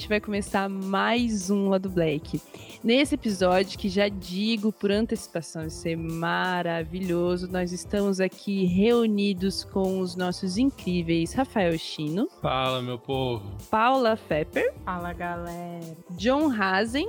[0.00, 2.40] Gente vai começar mais um Lado Black.
[2.82, 10.00] Nesse episódio, que já digo por antecipação, vai ser maravilhoso, nós estamos aqui reunidos com
[10.00, 12.30] os nossos incríveis Rafael Chino.
[12.40, 13.44] Fala, meu povo.
[13.70, 14.72] Paula Fepper.
[14.86, 15.94] Fala, galera.
[16.12, 17.06] John Hazen.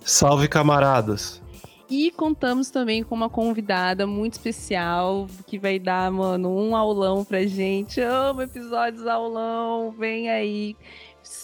[0.00, 1.42] Salve, camaradas.
[1.90, 7.44] E contamos também com uma convidada muito especial que vai dar, mano, um aulão pra
[7.44, 8.00] gente.
[8.00, 10.74] Amo episódios aulão, vem aí.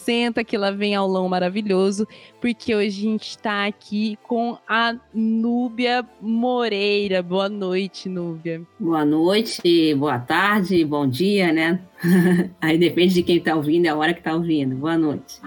[0.08, 2.08] Senta que lá vem aulão maravilhoso,
[2.40, 7.22] porque hoje a gente está aqui com a Núbia Moreira.
[7.22, 8.62] Boa noite, Núbia.
[8.80, 11.82] Boa noite, boa tarde, bom dia, né?
[12.58, 14.74] Aí depende de quem tá ouvindo, é a hora que tá ouvindo.
[14.76, 15.42] Boa noite.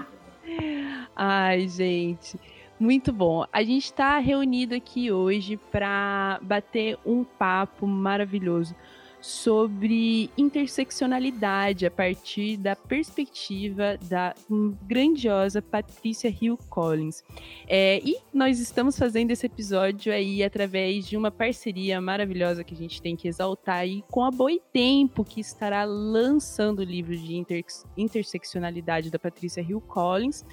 [1.16, 2.38] Ai, gente.
[2.78, 3.44] Muito bom.
[3.52, 8.76] A gente está reunido aqui hoje para bater um papo maravilhoso
[9.22, 14.34] sobre interseccionalidade a partir da perspectiva da
[14.82, 17.22] grandiosa Patrícia Hill Collins.
[17.68, 22.76] É, e nós estamos fazendo esse episódio aí através de uma parceria maravilhosa que a
[22.76, 27.64] gente tem que exaltar aí com a Boitempo, que estará lançando o livro de inter
[27.96, 30.44] interseccionalidade da Patrícia Hill Collins.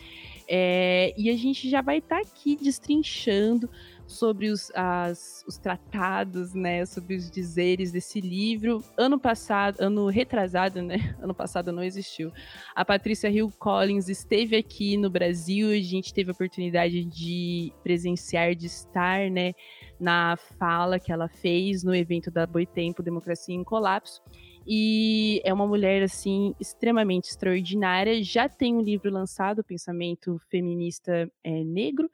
[0.47, 3.67] É, e a gente já vai estar tá aqui destrinchando
[4.09, 8.83] sobre os, as, os tratados, né, sobre os dizeres desse livro.
[8.97, 12.33] Ano passado, ano retrasado, né, ano passado não existiu.
[12.75, 18.55] A Patrícia Hill Collins esteve aqui no Brasil, a gente teve a oportunidade de presenciar,
[18.55, 19.53] de estar, né,
[19.99, 24.23] na fala que ela fez no evento da Boitempo Democracia em Colapso.
[24.71, 28.21] E é uma mulher, assim, extremamente extraordinária.
[28.23, 32.09] Já tem um livro lançado, Pensamento Feminista é, Negro.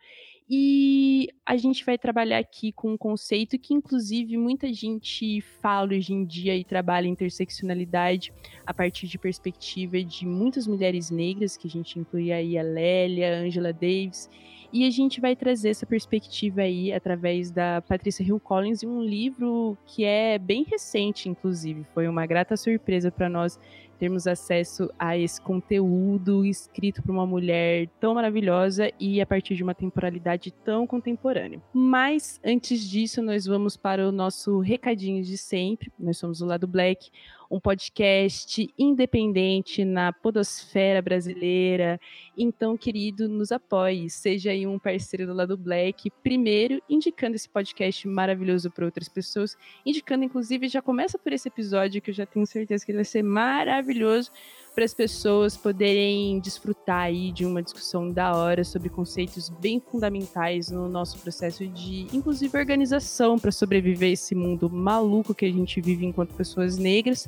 [0.47, 6.13] E a gente vai trabalhar aqui com um conceito que, inclusive, muita gente fala hoje
[6.13, 8.31] em dia e trabalha interseccionalidade
[8.63, 13.37] a partir de perspectiva de muitas mulheres negras, que a gente inclui aí a Lélia,
[13.37, 14.29] a Angela Davis
[14.75, 19.01] e a gente vai trazer essa perspectiva aí através da Patrícia Hill Collins e um
[19.01, 21.85] livro que é bem recente, inclusive.
[21.93, 23.57] Foi uma grata surpresa para nós
[23.99, 29.63] termos acesso a esse conteúdo escrito por uma mulher tão maravilhosa e a partir de
[29.63, 31.61] uma temporalidade tão contemporânea.
[31.73, 35.91] Mas antes disso, nós vamos para o nosso recadinho de sempre.
[35.99, 37.09] Nós somos o Lado Black,
[37.49, 41.99] um podcast independente na podosfera brasileira.
[42.37, 48.07] Então, querido, nos apoie, seja aí um parceiro do Lado Black, primeiro indicando esse podcast
[48.07, 52.45] maravilhoso para outras pessoas, indicando inclusive já começa por esse episódio que eu já tenho
[52.45, 54.31] certeza que ele vai ser maravilhoso
[54.75, 60.69] para as pessoas poderem desfrutar aí de uma discussão da hora sobre conceitos bem fundamentais
[60.69, 66.05] no nosso processo de, inclusive, organização para sobreviver esse mundo maluco que a gente vive
[66.05, 67.25] enquanto pessoas negras.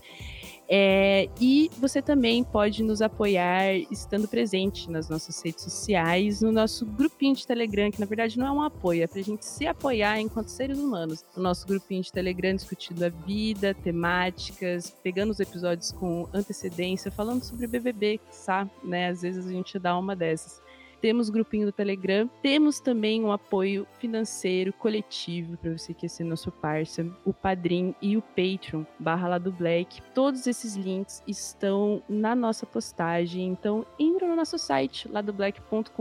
[0.69, 6.85] É, e você também pode nos apoiar estando presente nas nossas redes sociais, no nosso
[6.85, 9.66] grupinho de Telegram, que na verdade não é um apoio, é para a gente se
[9.66, 11.23] apoiar enquanto seres humanos.
[11.38, 17.44] O nosso grupinho de Telegram discutindo a vida, temáticas, pegando os episódios com antecedência, falando
[17.44, 18.69] sobre BBB, sabe?
[18.84, 19.07] Né?
[19.07, 20.66] Às vezes a gente dá uma dessas
[21.02, 26.24] temos grupinho do Telegram, temos também um apoio financeiro coletivo para você que quer ser
[26.24, 30.02] nosso parceiro, o Padrim e o Patreon, barra lá do Black.
[30.13, 35.91] Todos esses links estão na nossa postagem, então entra no nosso site, lá do black.com.br,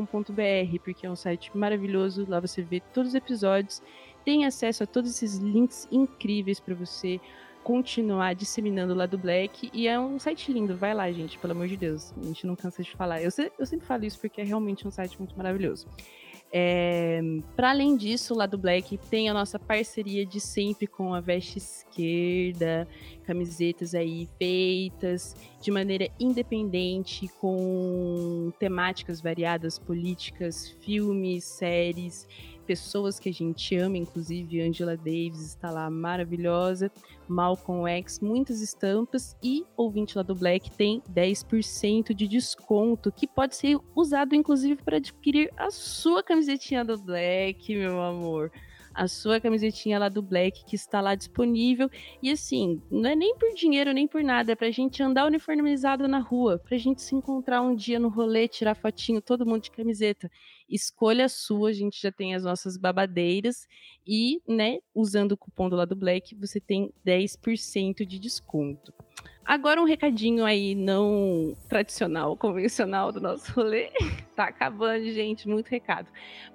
[0.85, 3.83] porque é um site maravilhoso, lá você vê todos os episódios,
[4.25, 7.21] tem acesso a todos esses links incríveis para você
[7.67, 9.69] continuar disseminando lá do Black.
[9.75, 10.77] E é um site lindo.
[10.77, 12.15] Vai lá, gente, pelo amor de Deus.
[12.17, 13.21] A gente não cansa de falar.
[13.21, 15.89] Eu, eu sempre falo isso porque é realmente um site muito maravilhoso.
[16.53, 17.21] É,
[17.57, 21.59] para além disso, lá do Black tem a nossa parceria de sempre com a Veste
[21.59, 22.87] Esquerda,
[23.25, 32.29] camisetas aí feitas de maneira independente, com temáticas variadas, políticas, filmes, séries
[32.67, 36.91] pessoas que a gente ama, inclusive Angela Davis está lá maravilhosa,
[37.29, 43.57] Malcolm X, muitas estampas e ouvinte lá do Black tem 10% de desconto que pode
[43.57, 48.51] ser usado inclusive para adquirir a sua camisetinha do Black, meu amor
[48.97, 51.91] a sua camisetinha lá do Black que está lá disponível.
[52.23, 56.09] E assim, não é nem por dinheiro nem por nada, é pra gente andar uniformizado
[56.09, 59.71] na rua, pra gente se encontrar um dia no rolê, tirar fotinho, todo mundo de
[59.71, 60.31] camiseta.
[60.69, 63.67] Escolha sua, a gente já tem as nossas babadeiras
[64.07, 68.93] e, né, usando o cupom do lado Black, você tem 10% de desconto.
[69.47, 73.91] Agora um recadinho aí não tradicional, convencional do nosso rolê.
[74.35, 76.09] tá acabando, gente, muito recado.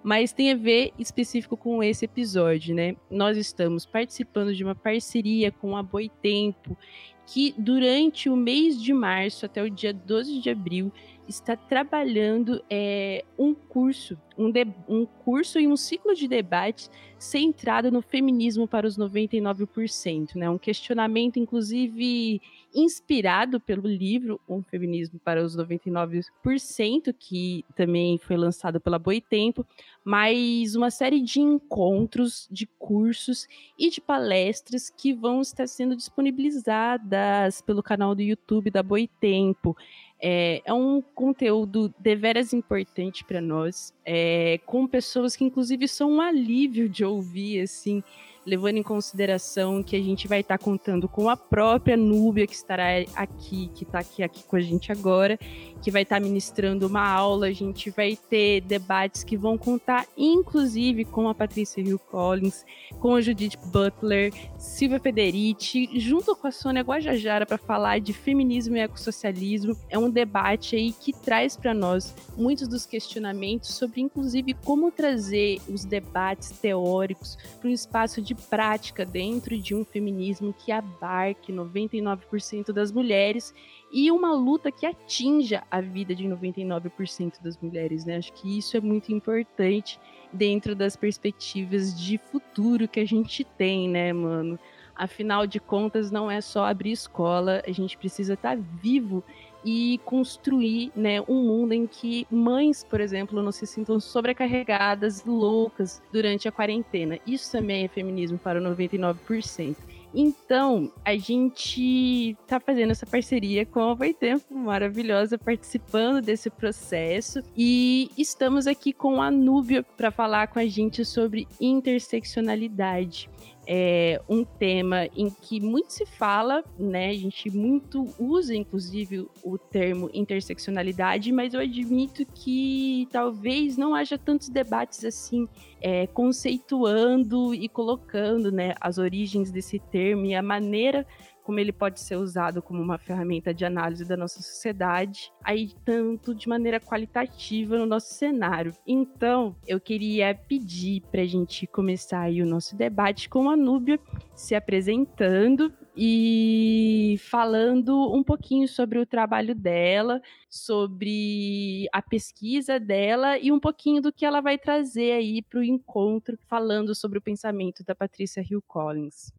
[0.04, 2.98] Mas tem a ver específico com esse episódio, né?
[3.10, 6.78] Nós estamos participando de uma parceria com a Boitempo,
[7.26, 10.92] que durante o mês de março até o dia 12 de abril
[11.32, 17.92] está trabalhando é, um curso, um, de, um curso e um ciclo de debate centrado
[17.92, 20.50] no feminismo para os 99%, né?
[20.50, 22.42] Um questionamento, inclusive,
[22.74, 29.66] inspirado pelo livro Um Feminismo para os 99%, que também foi lançado pela Boitempo,
[30.04, 37.62] mas uma série de encontros, de cursos e de palestras que vão estar sendo disponibilizadas
[37.62, 39.78] pelo canal do YouTube da Boitempo.
[40.24, 46.22] É, é um conteúdo deveras importante para nós, é, com pessoas que inclusive são um
[46.22, 48.04] alívio de ouvir, assim,
[48.46, 52.56] levando em consideração que a gente vai estar tá contando com a própria Núbia, que
[52.56, 52.86] estará
[53.16, 55.38] aqui, que está aqui, aqui com a gente agora,
[55.82, 57.48] que vai estar tá ministrando uma aula.
[57.48, 62.66] A gente vai ter debates que vão contar, inclusive, com a Patrícia Hill Collins,
[63.00, 68.76] com a Judith Butler, Silvia Federici, junto com a Sônia Guajajara, para falar de feminismo
[68.76, 69.78] e ecossocialismo.
[69.90, 75.60] É um debate aí que traz para nós muitos dos questionamentos sobre, inclusive, como trazer
[75.68, 81.52] os debates teóricos para um espaço de de prática dentro de um feminismo que abarque
[81.52, 83.54] 99% das mulheres
[83.92, 88.16] e uma luta que atinja a vida de 99% das mulheres, né?
[88.16, 90.00] Acho que isso é muito importante
[90.32, 94.58] dentro das perspectivas de futuro que a gente tem, né, mano?
[94.96, 99.22] Afinal de contas, não é só abrir escola, a gente precisa estar tá vivo
[99.64, 106.02] e construir né, um mundo em que mães, por exemplo, não se sintam sobrecarregadas, loucas
[106.12, 107.20] durante a quarentena.
[107.26, 109.76] Isso também é feminismo para 99%.
[110.14, 117.42] Então, a gente está fazendo essa parceria com a Tempo maravilhosa, participando desse processo.
[117.56, 123.30] E estamos aqui com a Núbia para falar com a gente sobre interseccionalidade
[123.68, 127.10] é um tema em que muito se fala, né?
[127.10, 134.18] A gente muito usa, inclusive, o termo interseccionalidade, mas eu admito que talvez não haja
[134.18, 135.48] tantos debates assim,
[135.80, 141.06] é, conceituando e colocando né, as origens desse termo e a maneira
[141.44, 146.34] como ele pode ser usado como uma ferramenta de análise da nossa sociedade, aí tanto
[146.34, 148.74] de maneira qualitativa no nosso cenário.
[148.86, 154.00] Então, eu queria pedir para a gente começar aí o nosso debate com a Núbia
[154.36, 163.52] se apresentando e falando um pouquinho sobre o trabalho dela, sobre a pesquisa dela e
[163.52, 167.84] um pouquinho do que ela vai trazer aí para o encontro, falando sobre o pensamento
[167.84, 169.32] da Patrícia Hill Collins.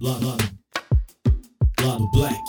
[0.00, 0.44] Lado, lado,
[1.84, 2.42] lado black.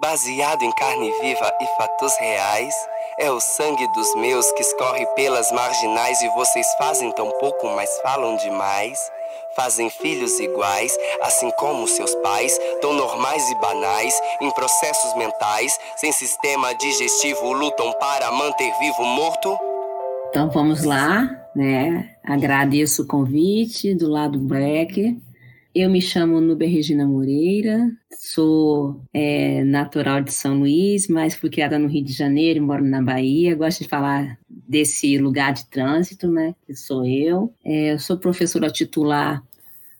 [0.00, 2.74] Baseado em carne viva e fatos reais,
[3.18, 7.98] é o sangue dos meus que escorre pelas marginais e vocês fazem tão pouco, mas
[8.00, 8.98] falam demais.
[9.56, 16.12] Fazem filhos iguais, assim como seus pais, tão normais e banais, em processos mentais, sem
[16.12, 19.56] sistema digestivo, lutam para manter vivo morto.
[20.34, 22.16] Então vamos lá, né?
[22.24, 25.16] Agradeço o convite do lado Black.
[25.72, 31.78] Eu me chamo Nubia Regina Moreira, sou é, natural de São Luís, mas fui criada
[31.78, 33.54] no Rio de Janeiro, moro na Bahia.
[33.54, 36.52] Gosto de falar desse lugar de trânsito, né?
[36.66, 37.54] Que sou eu.
[37.64, 39.40] É, eu sou professora titular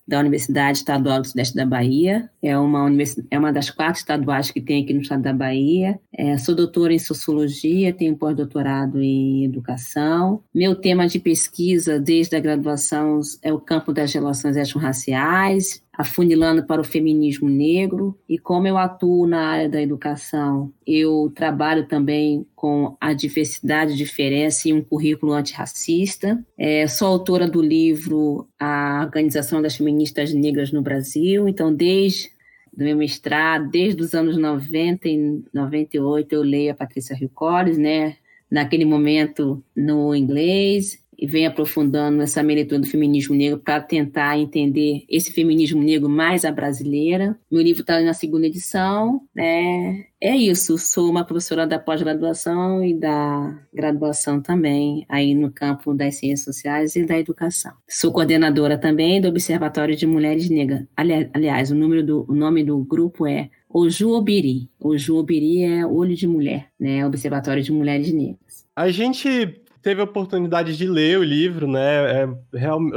[0.07, 2.29] da Universidade Estadual do Sudeste da Bahia.
[2.43, 2.89] É uma,
[3.31, 5.99] é uma das quatro estaduais que tem aqui no estado da Bahia.
[6.13, 10.43] É, sou doutora em Sociologia, tenho pós-doutorado em Educação.
[10.55, 16.81] Meu tema de pesquisa desde a graduação é o campo das relações étnico-raciais, afunilando para
[16.81, 18.19] o feminismo negro.
[18.29, 24.69] E como eu atuo na área da educação, eu trabalho também com a diversidade, diferença
[24.69, 26.45] e um currículo antirracista.
[26.59, 31.49] É, sou autora do livro A Organização das Feministas Negras no Brasil.
[31.49, 32.35] Então, desde
[32.77, 37.79] do meu mestrado, desde os anos 90 e 98, eu leio a Patrícia Hill Collins,
[37.79, 38.17] né?
[38.51, 45.33] Naquele momento no inglês, vem aprofundando essa leitura do feminismo negro para tentar entender esse
[45.33, 47.39] feminismo negro mais a brasileira.
[47.51, 49.21] Meu livro está na segunda edição.
[49.35, 50.07] Né?
[50.21, 56.17] É isso, sou uma professora da pós-graduação e da graduação também, aí no campo das
[56.17, 57.73] ciências sociais e da educação.
[57.87, 60.87] Sou coordenadora também do Observatório de Mulheres Negras.
[60.97, 64.71] Aliás, o, número do, o nome do grupo é Oju Obiri.
[64.81, 67.05] Oju Obiri é Olho de Mulher, né?
[67.07, 68.65] Observatório de Mulheres Negras.
[68.75, 72.23] A gente teve a oportunidade de ler o livro, né?
[72.23, 72.29] É,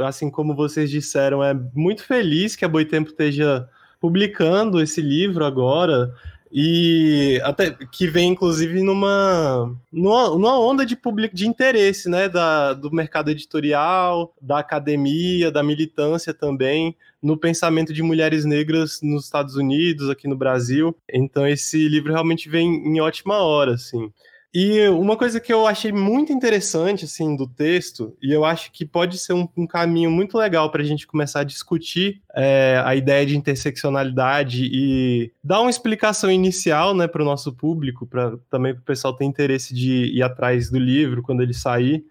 [0.04, 3.68] assim como vocês disseram, é muito feliz que a Boitempo esteja
[4.00, 6.12] publicando esse livro agora.
[6.50, 12.90] e até que vem inclusive numa, numa, onda de público de interesse, né, da, do
[12.90, 20.08] mercado editorial, da academia, da militância também no pensamento de mulheres negras nos Estados Unidos,
[20.08, 20.96] aqui no Brasil.
[21.12, 24.10] Então esse livro realmente vem em ótima hora, assim.
[24.60, 28.84] E uma coisa que eu achei muito interessante, assim, do texto, e eu acho que
[28.84, 32.96] pode ser um, um caminho muito legal para a gente começar a discutir é, a
[32.96, 38.74] ideia de interseccionalidade e dar uma explicação inicial, né, para o nosso público, para também
[38.74, 42.04] para o pessoal ter interesse de ir atrás do livro quando ele sair.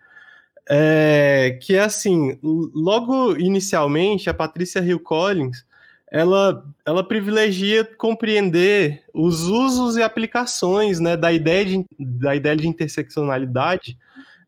[0.69, 5.65] É, que é assim, logo inicialmente, a Patrícia Hill Collins,
[6.11, 12.67] ela, ela privilegia compreender os usos e aplicações né, da, ideia de, da ideia de
[12.67, 13.97] interseccionalidade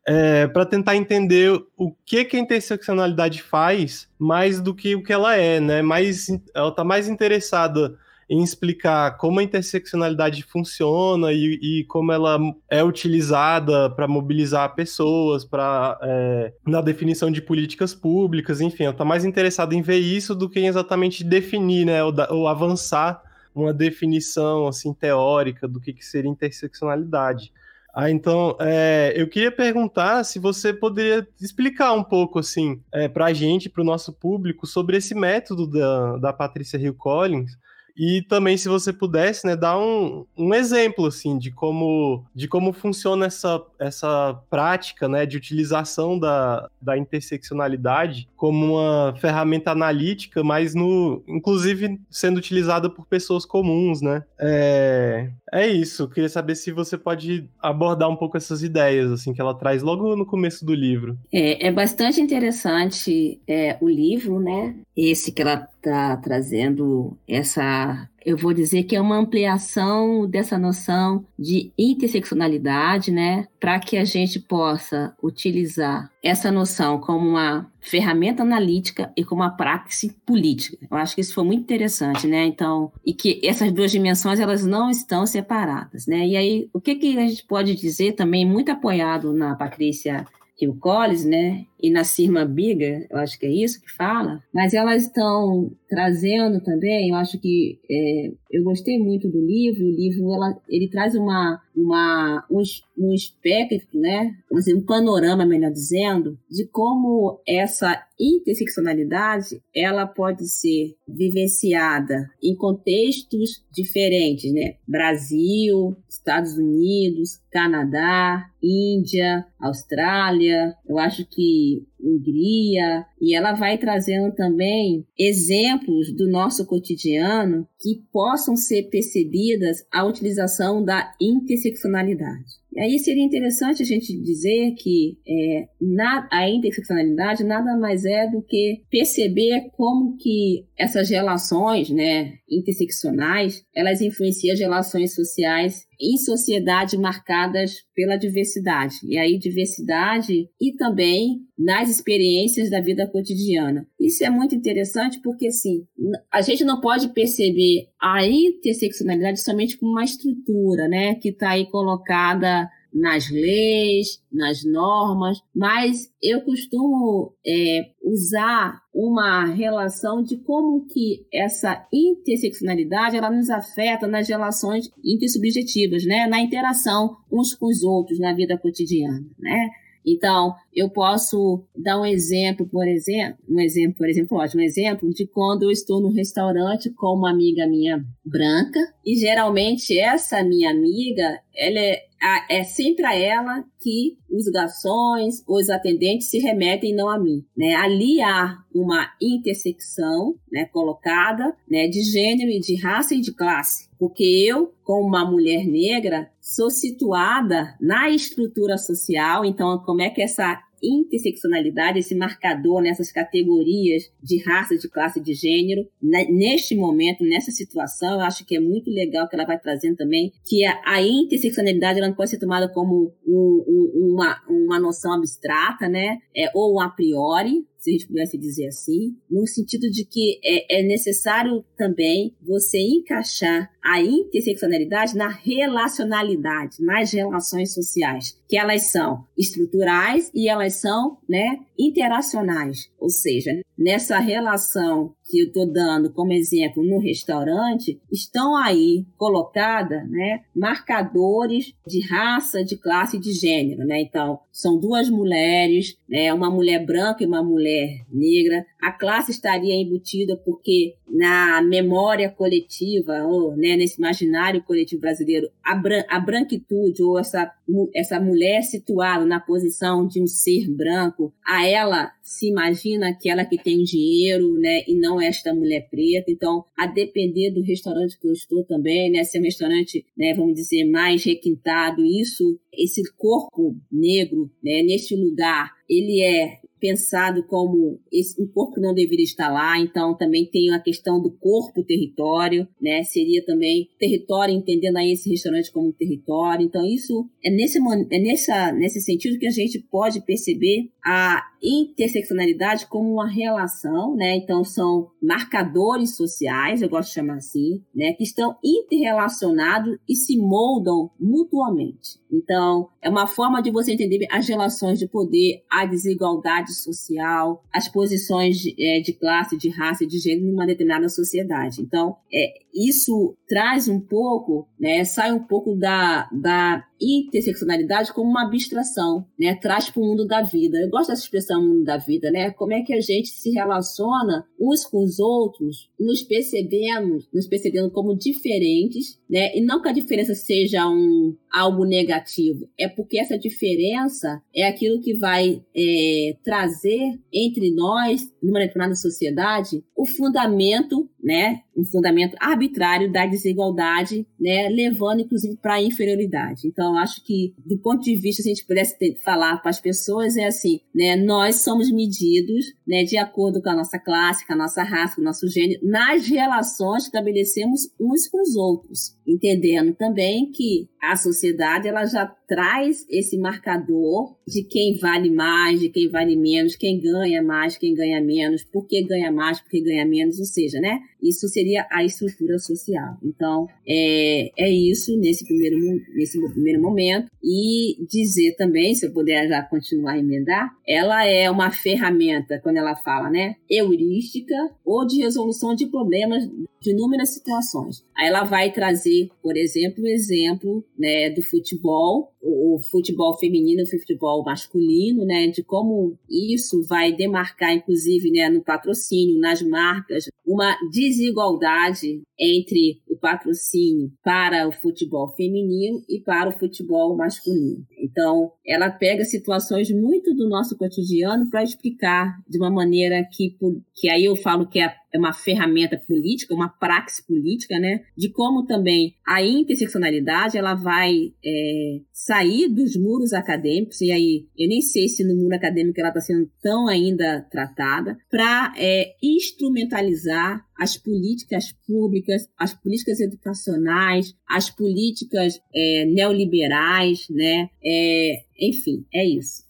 [0.06, 5.12] é, para tentar entender o que, que a interseccionalidade faz mais do que o que
[5.12, 5.82] ela é, né?
[5.82, 7.96] Mais, ela está mais interessada
[8.30, 12.38] em explicar como a interseccionalidade funciona e, e como ela
[12.70, 19.04] é utilizada para mobilizar pessoas, para é, na definição de políticas públicas, enfim, ela está
[19.04, 23.20] mais interessada em ver isso do que em exatamente definir, né, ou, ou avançar
[23.52, 27.52] uma definição assim teórica do que, que seria interseccionalidade.
[27.92, 33.26] Ah, então, é, eu queria perguntar se você poderia explicar um pouco, assim, é, para
[33.26, 37.58] a gente, para o nosso público, sobre esse método da, da Patrícia Hill Collins,
[37.96, 42.72] e também, se você pudesse, né, dar um, um exemplo, assim, de como, de como
[42.72, 50.74] funciona essa, essa prática, né, de utilização da, da interseccionalidade como uma ferramenta analítica, mas
[50.74, 54.24] no, inclusive sendo utilizada por pessoas comuns, né.
[54.38, 59.40] É, é isso, queria saber se você pode abordar um pouco essas ideias, assim, que
[59.40, 61.18] ela traz logo no começo do livro.
[61.32, 68.36] É, é bastante interessante é, o livro, né, esse que ela está trazendo essa, eu
[68.36, 74.38] vou dizer que é uma ampliação dessa noção de interseccionalidade, né, para que a gente
[74.38, 80.86] possa utilizar essa noção como uma ferramenta analítica e como uma praxe política.
[80.90, 82.44] Eu acho que isso foi muito interessante, né?
[82.44, 86.26] Então, e que essas duas dimensões elas não estão separadas, né?
[86.26, 90.26] E aí, o que que a gente pode dizer também muito apoiado na Patrícia
[90.60, 91.66] Hill Collins, né?
[91.82, 96.60] e na Sirma Biga, eu acho que é isso que fala, mas elas estão trazendo
[96.60, 101.14] também, eu acho que é, eu gostei muito do livro, o livro ela, ele traz
[101.14, 102.62] uma, uma, um,
[102.98, 104.34] um espectro, né,
[104.76, 114.52] um panorama, melhor dizendo, de como essa interseccionalidade ela pode ser vivenciada em contextos diferentes,
[114.52, 114.74] né?
[114.86, 120.74] Brasil, Estados Unidos, Canadá, Índia, Austrália.
[120.86, 128.56] Eu acho que Hungria, e ela vai trazendo também exemplos do nosso cotidiano que possam
[128.56, 132.59] ser percebidas a utilização da interseccionalidade.
[132.72, 138.28] E aí seria interessante a gente dizer que é, na, a interseccionalidade nada mais é
[138.28, 146.16] do que perceber como que essas relações né, interseccionais, elas influenciam as relações sociais em
[146.16, 148.94] sociedades marcadas pela diversidade.
[149.04, 153.86] E aí diversidade e também nas experiências da vida cotidiana.
[154.00, 155.84] Isso é muito interessante porque assim,
[156.32, 161.66] a gente não pode perceber a interseccionalidade somente como uma estrutura, né, que está aí
[161.66, 162.59] colocada
[162.92, 171.86] nas leis, nas normas, mas eu costumo é, usar uma relação de como que essa
[171.92, 178.34] interseccionalidade ela nos afeta nas relações intersubjetivas, né, na interação uns com os outros na
[178.34, 179.70] vida cotidiana, né?
[180.04, 185.10] Então, eu posso dar um exemplo, por exemplo, um exemplo, por exemplo, ótimo, um exemplo
[185.10, 190.70] de quando eu estou no restaurante com uma amiga minha branca, e geralmente essa minha
[190.70, 192.02] amiga, ela é,
[192.48, 197.74] é sempre a ela que os garçons, os atendentes se remetem não a mim, né?
[197.74, 203.88] Ali há uma intersecção, né, colocada, né, de gênero e de raça e de classe,
[203.98, 210.22] porque eu, como uma mulher negra, sou situada na estrutura social, então como é que
[210.22, 215.86] essa interseccionalidade, esse marcador nessas categorias de raça, de classe, de gênero.
[216.02, 219.96] Né, neste momento, nessa situação, eu acho que é muito legal que ela vai trazendo
[219.96, 225.12] também que a, interseccionalidade ela não pode ser tomada como um, um, uma, uma noção
[225.12, 226.18] abstrata, né?
[226.36, 230.80] É, ou a priori, se a gente pudesse dizer assim, no sentido de que é,
[230.80, 239.24] é necessário também você encaixar a interseccionalidade na relacionalidade, nas relações sociais, que elas são
[239.36, 246.32] estruturais e elas são, né, interacionais, ou seja, nessa relação que eu estou dando como
[246.32, 253.86] exemplo no restaurante, estão aí colocadas né, marcadores de raça, de classe e de gênero.
[253.86, 254.02] Né?
[254.02, 258.66] Então, são duas mulheres, né, uma mulher branca e uma mulher negra.
[258.82, 265.74] A classe estaria embutida porque na memória coletiva, ou né, nesse imaginário coletivo brasileiro, a,
[265.74, 267.52] bran a branquitude ou essa,
[267.94, 273.44] essa mulher situada na posição de um ser branco, a ela se imagina que ela
[273.44, 276.30] que tem dinheiro, né, e não esta mulher preta.
[276.30, 280.34] Então, a depender do restaurante que eu estou também, né, se é um restaurante, né,
[280.34, 288.00] vamos dizer, mais requintado, isso, esse corpo negro, né, neste lugar, ele é pensado como
[288.10, 292.66] esse, um corpo que não deveria estar lá, então também tem a questão do corpo-território,
[292.80, 293.02] né?
[293.02, 296.64] Seria também território, entendendo aí esse restaurante como território.
[296.64, 302.86] Então, isso é nesse, é nessa, nesse sentido que a gente pode perceber a interseccionalidade
[302.86, 304.36] como uma relação, né?
[304.36, 308.12] Então, são marcadores sociais, eu gosto de chamar assim, né?
[308.12, 312.18] Que estão interrelacionados e se moldam mutuamente.
[312.32, 317.88] Então, é uma forma de você entender as relações de poder, a desigualdade social, as
[317.88, 321.82] posições de, é, de classe, de raça e de gênero numa determinada sociedade.
[321.82, 328.46] Então, é, isso traz um pouco, né, sai um pouco da, da interseccionalidade como uma
[328.46, 330.78] abstração, né, traz para o mundo da vida.
[330.78, 332.50] Eu gosto dessa expressão mundo da vida, né?
[332.50, 337.90] Como é que a gente se relaciona uns com os outros, nos percebemos, nos percebendo
[337.90, 339.56] como diferentes, né?
[339.56, 345.00] E não que a diferença seja um algo negativo, é porque essa diferença é aquilo
[345.00, 351.60] que vai é, trazer entre nós, numa determinada sociedade, o fundamento, né?
[351.76, 354.68] Um fundamento arbitrário da desigualdade, né?
[354.68, 356.66] Levando, inclusive, para a inferioridade.
[356.66, 359.80] Então, acho que, do ponto de vista, se a gente pudesse ter, falar para as
[359.80, 361.16] pessoas, é assim, né?
[361.16, 363.04] Nós somos medidos, né?
[363.04, 366.26] De acordo com a nossa classe, com a nossa raça, com o nosso gênero, nas
[366.26, 369.14] relações que estabelecemos uns com os outros.
[369.26, 375.88] Entendendo também que a sociedade, ela já traz esse marcador de quem vale mais, de
[375.88, 379.80] quem vale menos, quem ganha mais, quem ganha menos, por que ganha mais, por que
[379.80, 380.98] ganha menos, ou seja, né?
[381.22, 383.16] Isso seria a estrutura social.
[383.22, 385.76] Então, é, é isso nesse primeiro,
[386.12, 387.28] nesse primeiro momento.
[387.40, 392.78] E dizer também, se eu puder já continuar a emendar, ela é uma ferramenta, quando
[392.78, 393.54] ela fala, né?
[393.70, 396.48] Heurística ou de resolução de problemas
[396.80, 398.02] de inúmeras situações.
[398.16, 403.84] Aí ela vai trazer, por exemplo, o exemplo né, do futebol, o, futebol feminino e
[403.84, 410.24] o futebol masculino, né, de como isso vai demarcar, inclusive, né, no patrocínio, nas marcas,
[410.46, 417.84] uma desigualdade entre o patrocínio para o futebol feminino e para o futebol masculino.
[417.98, 423.56] Então, ela pega situações muito do nosso cotidiano para explicar de uma maneira que,
[423.94, 428.02] que aí eu falo que é uma ferramenta política, uma praxe política, né?
[428.16, 434.68] De como também a interseccionalidade ela vai é, sair dos muros acadêmicos, e aí eu
[434.68, 440.64] nem sei se no muro acadêmico ela está sendo tão ainda tratada, para é, instrumentalizar
[440.80, 447.68] as políticas públicas, as políticas educacionais, as políticas é, neoliberais, né?
[447.84, 449.62] É, enfim, é isso.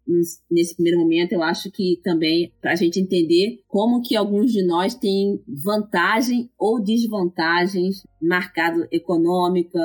[0.50, 4.66] Nesse primeiro momento, eu acho que também para a gente entender como que alguns de
[4.66, 9.78] nós têm vantagem ou desvantagens marcado econômica,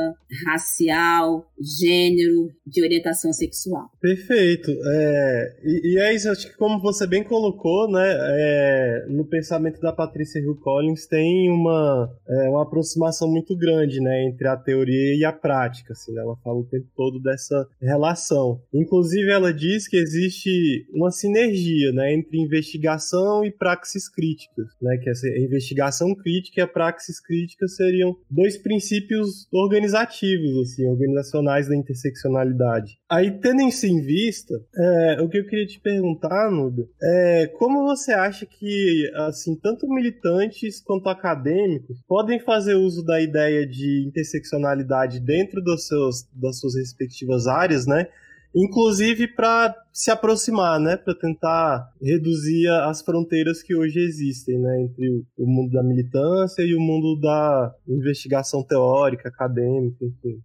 [0.45, 3.89] racial, gênero, de orientação sexual.
[4.01, 4.71] Perfeito.
[4.71, 9.79] É, e, e, é isso, acho que como você bem colocou, né, é, no pensamento
[9.79, 15.15] da Patrícia Hill Collins tem uma, é, uma aproximação muito grande, né, entre a teoria
[15.15, 18.59] e a prática, assim, né, ela fala o tempo todo dessa relação.
[18.73, 25.09] Inclusive, ela diz que existe uma sinergia, né, entre investigação e praxis críticas, né, que
[25.09, 32.97] essa investigação crítica e a praxis crítica seriam dois princípios organizativos, assim, organizacionais da interseccionalidade.
[33.09, 37.83] Aí, tendo isso em vista, é, o que eu queria te perguntar, Nuda, é como
[37.83, 45.19] você acha que, assim, tanto militantes quanto acadêmicos podem fazer uso da ideia de interseccionalidade
[45.19, 48.07] dentro dos seus, das suas respectivas áreas, né?
[48.55, 55.23] Inclusive para se aproximar, né, para tentar reduzir as fronteiras que hoje existem, né, entre
[55.37, 60.41] o mundo da militância e o mundo da investigação teórica, acadêmica, enfim.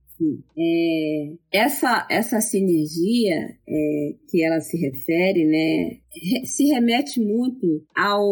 [0.57, 5.99] É, essa, essa sinergia é, que ela se refere, né,
[6.45, 8.27] se remete muito ao.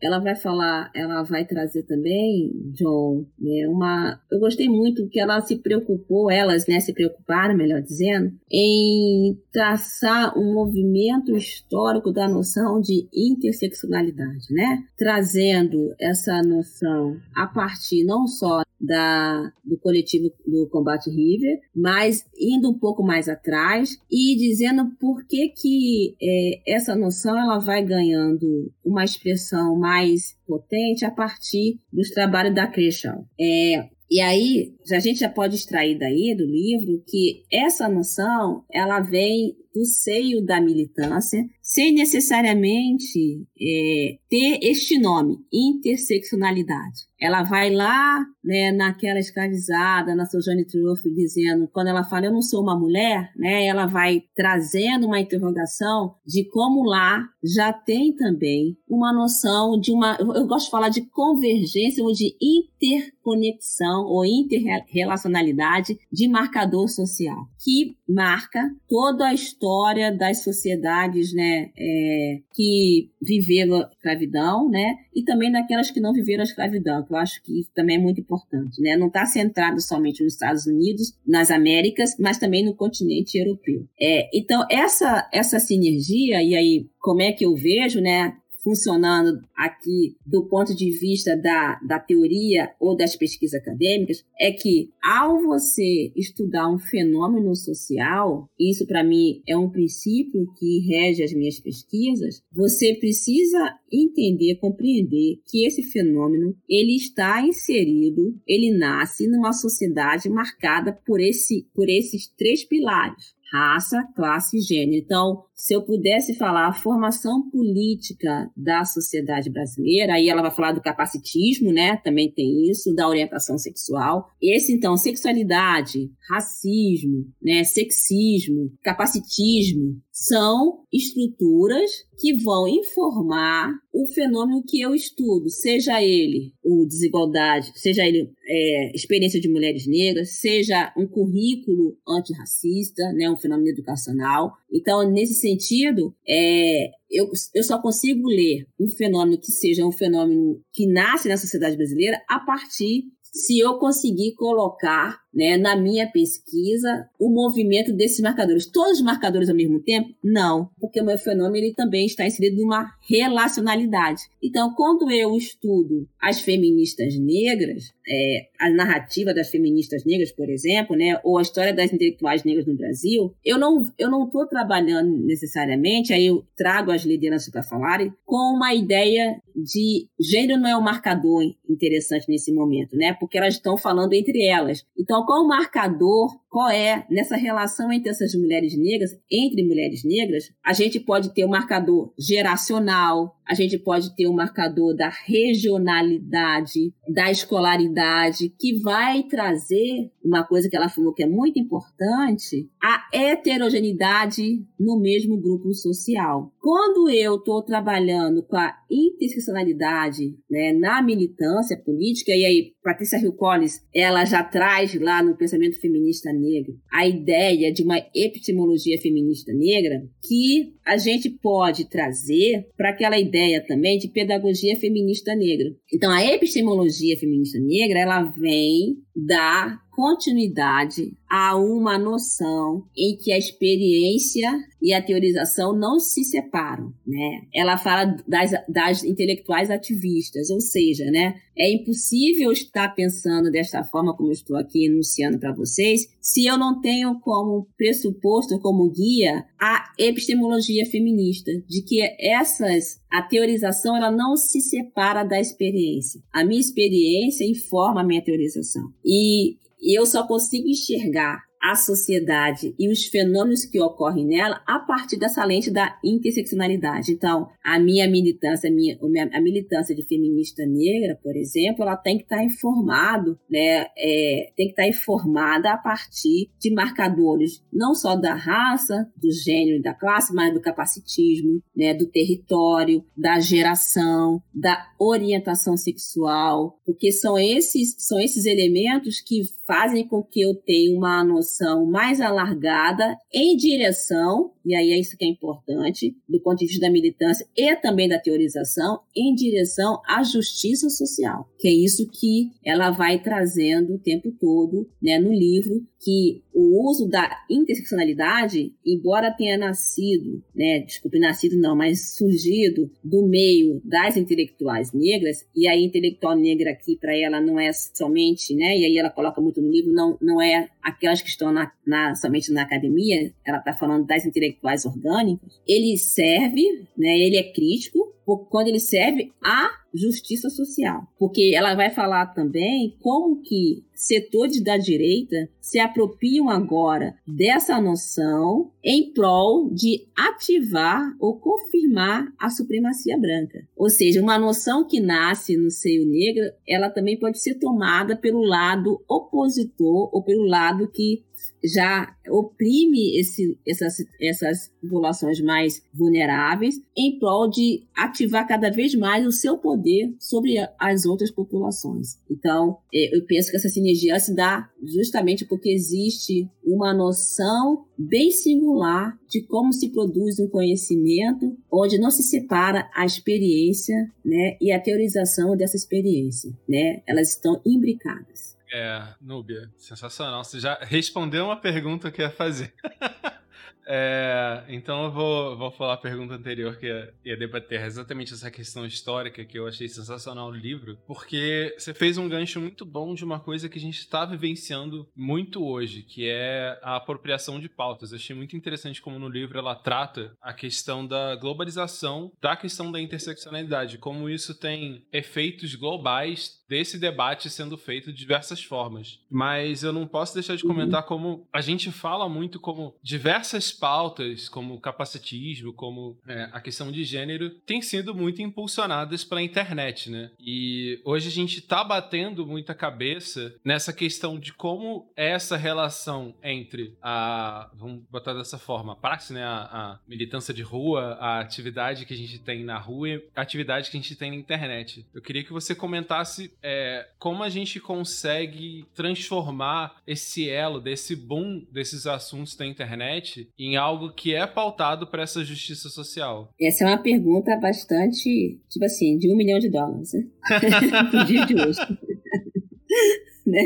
[0.00, 4.20] Ela vai falar, ela vai trazer também, John, né, uma.
[4.30, 10.38] Eu gostei muito que ela se preocupou, elas, né, se preocuparam, melhor dizendo, em traçar
[10.38, 18.62] um movimento histórico da noção de interseccionalidade, né, trazendo essa noção a partir não só
[18.82, 25.24] da, do coletivo do Combate River, mas indo um pouco mais atrás e dizendo por
[25.26, 32.10] que que é, essa noção ela vai ganhando uma expressão mais potente a partir dos
[32.10, 33.24] trabalhos da Crenshaw.
[33.40, 39.00] É, e aí, a gente já pode extrair daí do livro que essa noção ela
[39.00, 47.12] vem do seio da militância, sem necessariamente é, ter este nome, interseccionalidade.
[47.20, 52.42] Ela vai lá, né, naquela escravizada, na Sojourner Truth, dizendo, quando ela fala, eu não
[52.42, 58.76] sou uma mulher, né, ela vai trazendo uma interrogação de como lá já tem também
[58.88, 65.96] uma noção de uma, eu gosto de falar de convergência ou de interconexão ou interrelacionalidade
[66.10, 73.90] de marcador social, que marca toda a história das sociedades, né, é, que viveram a
[73.92, 77.70] escravidão, né, e também daquelas que não viveram a escravidão, que eu acho que isso
[77.74, 82.38] também é muito importante, né, não está centrado somente nos Estados Unidos, nas Américas, mas
[82.38, 83.86] também no continente europeu.
[84.00, 90.16] É, então essa essa sinergia e aí como é que eu vejo, né, funcionando aqui
[90.24, 96.12] do ponto de vista da, da teoria ou das pesquisas acadêmicas é que ao você
[96.14, 102.42] estudar um fenômeno social, isso para mim é um princípio que rege as minhas pesquisas,
[102.52, 110.92] você precisa entender, compreender que esse fenômeno ele está inserido, ele nasce numa sociedade marcada
[111.04, 114.96] por esse por esses três pilares raça, classe e gênero.
[115.04, 120.72] Então, se eu pudesse falar a formação política da sociedade brasileira, aí ela vai falar
[120.72, 121.98] do capacitismo, né?
[121.98, 124.26] Também tem isso, da orientação sexual.
[124.42, 127.62] Esse, então, sexualidade, racismo, né?
[127.62, 136.86] Sexismo, capacitismo, são estruturas que vão informar o fenômeno que eu estudo, seja ele o
[136.86, 143.68] desigualdade, seja ele é, experiência de mulheres negras, seja um currículo antirracista, né, um fenômeno
[143.68, 144.52] educacional.
[144.70, 150.60] Então, nesse sentido, é, eu, eu só consigo ler um fenômeno que seja um fenômeno
[150.72, 157.08] que nasce na sociedade brasileira a partir se eu conseguir colocar né, na minha pesquisa
[157.18, 158.66] o movimento desses marcadores.
[158.66, 160.14] Todos os marcadores ao mesmo tempo?
[160.22, 164.22] Não, porque o meu fenômeno ele também está inserido numa relacionalidade.
[164.42, 170.96] Então, quando eu estudo as feministas negras, é, a narrativa das feministas negras, por exemplo,
[170.96, 175.16] né, ou a história das intelectuais negras no Brasil, eu não eu não estou trabalhando
[175.24, 180.76] necessariamente, aí eu trago as lideranças para falarem, com uma ideia de gênero não é
[180.76, 184.84] um marcador interessante nesse momento, né, porque elas estão falando entre elas.
[184.98, 190.52] Então, qual o marcador, qual é nessa relação entre essas mulheres negras, entre mulheres negras,
[190.62, 194.94] a gente pode ter o um marcador geracional, a gente pode ter o um marcador
[194.94, 201.58] da regionalidade, da escolaridade, que vai trazer uma coisa que ela falou que é muito
[201.58, 206.52] importante, a heterogeneidade no mesmo grupo social.
[206.60, 213.32] Quando eu estou trabalhando com a interseccionalidade né, na militância política, e aí Patrícia Hill
[213.32, 219.52] Collins, ela já traz lá no pensamento feminista negro a ideia de uma epistemologia feminista
[219.52, 225.70] negra que a gente pode trazer para aquela ideia também de pedagogia feminista negra.
[225.92, 233.38] Então, a epistemologia feminista negra, ela vem da continuidade a uma noção em que a
[233.38, 234.50] experiência
[234.82, 237.42] e a teorização não se separam, né?
[237.54, 241.36] Ela fala das, das intelectuais ativistas, ou seja, né?
[241.56, 246.58] É impossível estar pensando desta forma como eu estou aqui enunciando para vocês, se eu
[246.58, 254.10] não tenho como pressuposto, como guia, a epistemologia feminista, de que essas a teorização ela
[254.10, 256.20] não se separa da experiência.
[256.32, 258.90] A minha experiência informa a minha teorização.
[259.04, 265.16] E eu só consigo enxergar a sociedade e os fenômenos que ocorrem nela a partir
[265.16, 267.12] dessa lente da interseccionalidade.
[267.12, 268.98] Então, a minha militância, a, minha,
[269.32, 274.66] a militância de feminista negra, por exemplo, ela tem que estar informado, né, é, tem
[274.66, 279.94] que estar informada a partir de marcadores não só da raça, do gênero e da
[279.94, 287.94] classe, mas do capacitismo, né, do território, da geração, da orientação sexual, porque são esses,
[287.98, 291.51] são esses elementos que fazem com que eu tenha uma noção
[291.86, 296.80] mais alargada em direção, e aí é isso que é importante, do ponto de vista
[296.80, 302.50] da militância e também da teorização, em direção à justiça social, que é isso que
[302.64, 309.30] ela vai trazendo o tempo todo né, no livro, que o uso da interseccionalidade, embora
[309.30, 315.78] tenha nascido, né, desculpe, nascido não, mas surgido do meio das intelectuais negras, e a
[315.78, 319.70] intelectual negra aqui para ela não é somente, né, e aí ela coloca muito no
[319.70, 324.06] livro, não, não é aquelas que estão na, na somente na academia, ela está falando
[324.06, 324.51] das intelectuais
[324.86, 328.12] orgânicas, ele serve, né, ele é crítico,
[328.48, 331.06] quando ele serve à justiça social.
[331.18, 338.70] Porque ela vai falar também como que setores da direita se apropriam agora dessa noção
[338.82, 343.66] em prol de ativar ou confirmar a supremacia branca.
[343.76, 348.42] Ou seja, uma noção que nasce no seio negro, ela também pode ser tomada pelo
[348.42, 351.22] lado opositor ou pelo lado que
[351.64, 359.26] já oprime esse, essas, essas populações mais vulneráveis em prol de ativar cada vez mais
[359.26, 362.18] o seu poder sobre as outras populações.
[362.30, 368.30] Então, é, eu penso que essa sinergia se dá justamente porque existe uma noção bem
[368.30, 374.72] singular de como se produz um conhecimento onde não se separa a experiência né, e
[374.72, 376.52] a teorização dessa experiência.
[376.68, 377.02] Né?
[377.06, 378.51] Elas estão imbricadas.
[378.72, 380.42] É, Núbia, sensacional.
[380.42, 382.72] Você já respondeu uma pergunta que eu ia fazer.
[383.86, 388.50] É, então eu vou, vou falar a pergunta anterior que ia, ia, debater exatamente essa
[388.50, 393.14] questão histórica que eu achei sensacional no livro, porque você fez um gancho muito bom
[393.14, 397.68] de uma coisa que a gente está vivenciando muito hoje, que é a apropriação de
[397.68, 398.12] pautas.
[398.12, 402.92] Eu achei muito interessante como no livro ela trata a questão da globalização, da questão
[402.92, 409.20] da interseccionalidade, como isso tem efeitos globais desse debate sendo feito de diversas formas.
[409.30, 411.08] Mas eu não posso deixar de comentar uhum.
[411.08, 417.04] como a gente fala muito como diversas pautas, como capacitismo, como é, a questão de
[417.04, 420.30] gênero, têm sido muito impulsionadas pela internet, né?
[420.38, 426.94] E hoje a gente tá batendo muita cabeça nessa questão de como essa relação entre
[427.02, 429.44] a, vamos botar dessa forma, a praxe, né?
[429.44, 433.42] A, a militância de rua, a atividade que a gente tem na rua e a
[433.42, 435.04] atividade que a gente tem na internet.
[435.14, 441.64] Eu queria que você comentasse é, como a gente consegue transformar esse elo desse boom
[441.70, 446.52] desses assuntos da internet em algo que é pautado para essa justiça social?
[446.60, 450.26] Essa é uma pergunta bastante, tipo assim, de um milhão de dólares, né?
[451.12, 451.80] no dia de hoje.
[453.46, 453.62] né?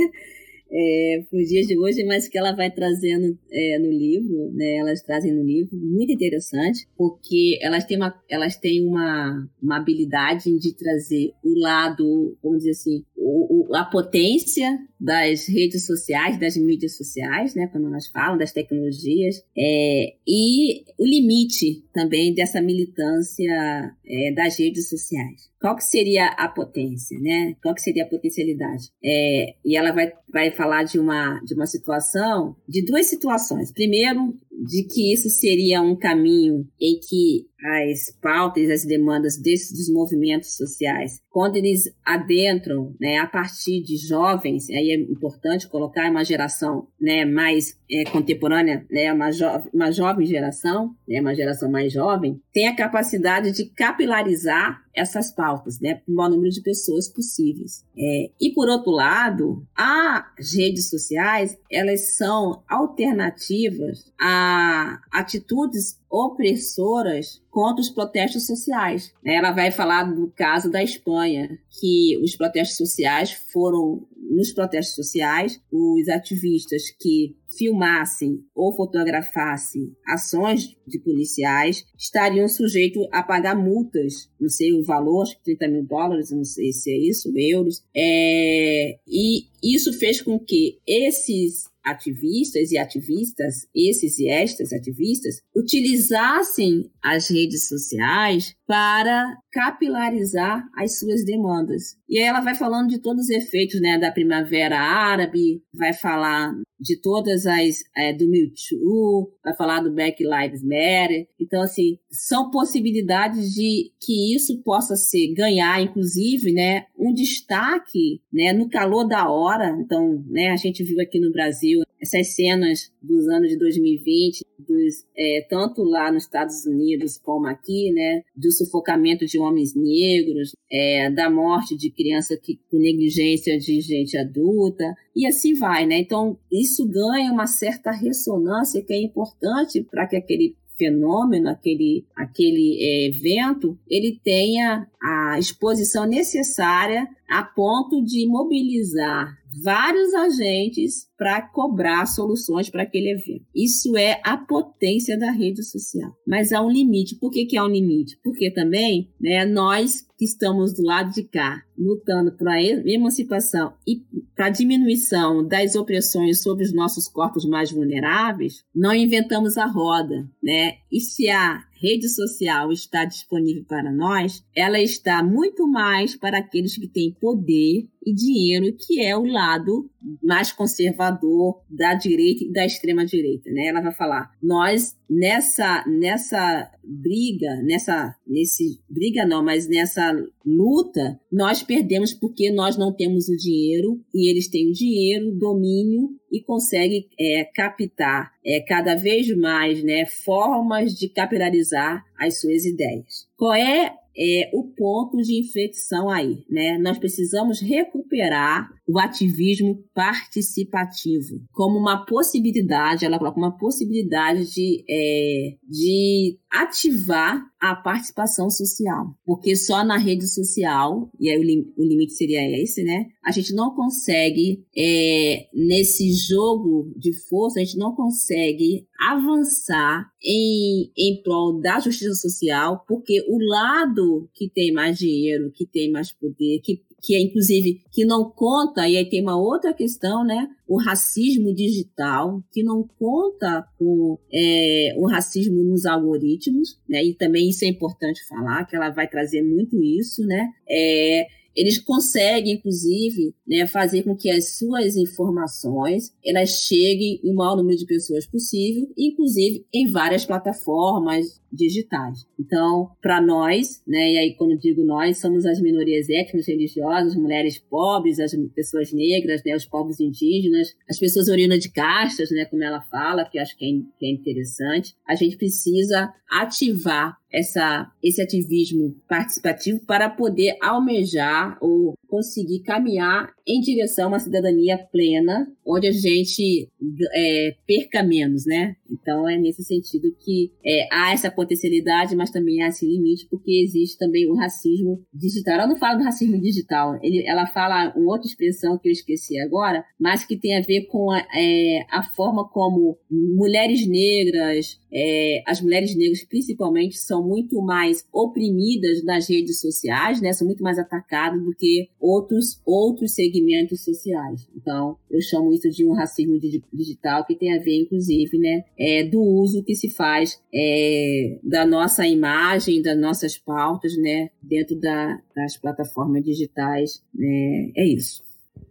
[0.70, 4.76] é, os dias de hoje, mas que ela vai trazendo é, no livro, né?
[4.76, 10.58] Elas trazem no livro, muito interessante, porque elas têm uma, elas têm uma, uma habilidade
[10.58, 16.56] de trazer o lado, vamos dizer assim, o, o, a potência das redes sociais, das
[16.56, 23.94] mídias sociais, né, quando nós falamos das tecnologias, é, e o limite também dessa militância
[24.06, 25.50] é, das redes sociais.
[25.60, 27.56] Qual que seria a potência, né?
[27.62, 28.90] Qual que seria a potencialidade?
[29.02, 33.72] É, e ela vai, vai falar de uma, de uma situação, de duas situações.
[33.72, 40.56] Primeiro, de que isso seria um caminho em que as pautas, as demandas desses movimentos
[40.56, 46.86] sociais, quando eles adentram, né, a partir de jovens, aí é importante colocar uma geração,
[47.00, 52.40] né, mais é, contemporânea, né, uma, jo uma jovem geração, né, uma geração mais jovem,
[52.52, 57.84] tem a capacidade de capilarizar essas pautas, né, o maior número de pessoas possíveis.
[57.96, 67.82] É, e por outro lado, as redes sociais, elas são alternativas a atitudes opressoras contra
[67.82, 69.12] os protestos sociais.
[69.24, 75.60] Ela vai falar do caso da Espanha, que os protestos sociais foram nos protestos sociais,
[75.70, 84.48] os ativistas que filmassem ou fotografassem ações de policiais estariam sujeitos a pagar multas, não
[84.48, 87.82] sei o valor, acho que 30 mil dólares, não sei se é isso, euros.
[87.94, 96.90] É, e isso fez com que esses ativistas e ativistas, esses e estas ativistas, utilizassem
[97.02, 101.96] as redes sociais para capilarizar as suas demandas.
[102.08, 106.52] E aí ela vai falando de todos os efeitos né, da primavera árabe, vai falar
[106.78, 111.28] de todas as é, do Me Too, vai falar do Black Lives Matter.
[111.40, 118.52] Então, assim, são possibilidades de que isso possa ser ganhar, inclusive, né, um destaque, né,
[118.52, 119.76] no calor da hora.
[119.80, 125.04] Então, né, a gente viu aqui no Brasil essas cenas dos anos de 2020, dos,
[125.16, 131.10] é, tanto lá nos Estados Unidos como aqui, né, do sufocamento de homens negros, é,
[131.10, 135.98] da morte de criança que, com negligência de gente adulta, e assim vai, né?
[135.98, 142.78] Então, isso ganha uma certa ressonância que é importante para que aquele fenômeno, aquele, aquele
[142.80, 152.06] é, evento, ele tenha a exposição necessária a ponto de mobilizar vários agentes para cobrar
[152.06, 153.46] soluções para aquele evento.
[153.54, 156.12] Isso é a potência da rede social.
[156.26, 157.14] Mas há um limite.
[157.14, 158.18] Por que, que há um limite?
[158.22, 164.02] Porque também né, nós que estamos do lado de cá, lutando pela emancipação e
[164.34, 170.28] para a diminuição das opressões sobre os nossos corpos mais vulneráveis, não inventamos a roda,
[170.42, 170.78] né?
[170.90, 176.76] E se a rede social está disponível para nós, ela está muito mais para aqueles
[176.76, 179.90] que têm poder e dinheiro, que é o lado
[180.22, 183.66] mais conservador da direita e da extrema direita, né?
[183.66, 190.12] Ela vai falar: "Nós nessa nessa briga, nessa nesse briga não, mas nessa
[190.44, 196.10] luta, nós perdemos porque nós não temos o dinheiro e eles têm o dinheiro, domínio
[196.30, 203.26] e conseguem é, captar é, cada vez mais né, formas de capitalizar as suas ideias.
[203.36, 206.78] Qual é é o ponto de infecção aí, né?
[206.78, 215.56] Nós precisamos recuperar o ativismo participativo como uma possibilidade, ela coloca uma possibilidade de, é,
[215.68, 221.82] de ativar a participação social, porque só na rede social, e aí o, lim, o
[221.82, 223.06] limite seria esse, né?
[223.24, 230.92] A gente não consegue, é, nesse jogo de força, a gente não consegue avançar em,
[230.96, 236.12] em prol da justiça social, porque o lado que tem mais dinheiro, que tem mais
[236.12, 240.48] poder, que que é inclusive que não conta, e aí tem uma outra questão, né?
[240.66, 247.04] O racismo digital, que não conta com é, o racismo nos algoritmos, né?
[247.04, 250.48] E também isso é importante falar, que ela vai trazer muito isso, né?
[250.68, 257.56] É, eles conseguem, inclusive, né, fazer com que as suas informações elas cheguem o maior
[257.56, 262.26] número de pessoas possível, inclusive em várias plataformas digitais.
[262.38, 267.58] Então, para nós, né, e aí quando digo nós, somos as minorias étnicas, religiosas, mulheres
[267.58, 272.62] pobres, as pessoas negras, né, os povos indígenas, as pessoas oriundas de castas, né, como
[272.62, 274.94] ela fala, que acho é, que é interessante.
[275.08, 283.60] A gente precisa ativar essa, esse ativismo participativo para poder almejar ou conseguir caminhar em
[283.60, 286.68] direção a uma cidadania plena, onde a gente
[287.14, 288.76] é, perca menos, né?
[288.90, 293.62] Então é nesse sentido que é, há essa potencialidade, mas também há esse limite, porque
[293.62, 295.54] existe também o racismo digital.
[295.54, 299.38] Ela não fala do racismo digital, ele, ela fala uma outra expressão que eu esqueci
[299.40, 305.42] agora, mas que tem a ver com a, é, a forma como mulheres negras, é,
[305.46, 310.32] as mulheres negras principalmente, são muito mais oprimidas nas redes sociais, né?
[310.32, 314.48] São muito mais atacadas do que outros, outros segmentos sociais.
[314.54, 316.38] Então, eu chamo isso de um racismo
[316.72, 321.66] digital que tem a ver, inclusive, né, é, do uso que se faz é, da
[321.66, 327.02] nossa imagem, das nossas pautas, né, dentro da, das plataformas digitais.
[327.14, 328.26] Né, é isso.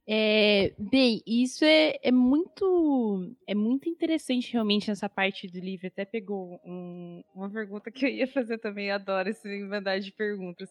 [0.08, 5.88] É, bem, isso é, é muito é muito interessante realmente essa parte do livro.
[5.88, 10.70] Até pegou um, uma pergunta que eu ia fazer também, adoro esse mandar de perguntas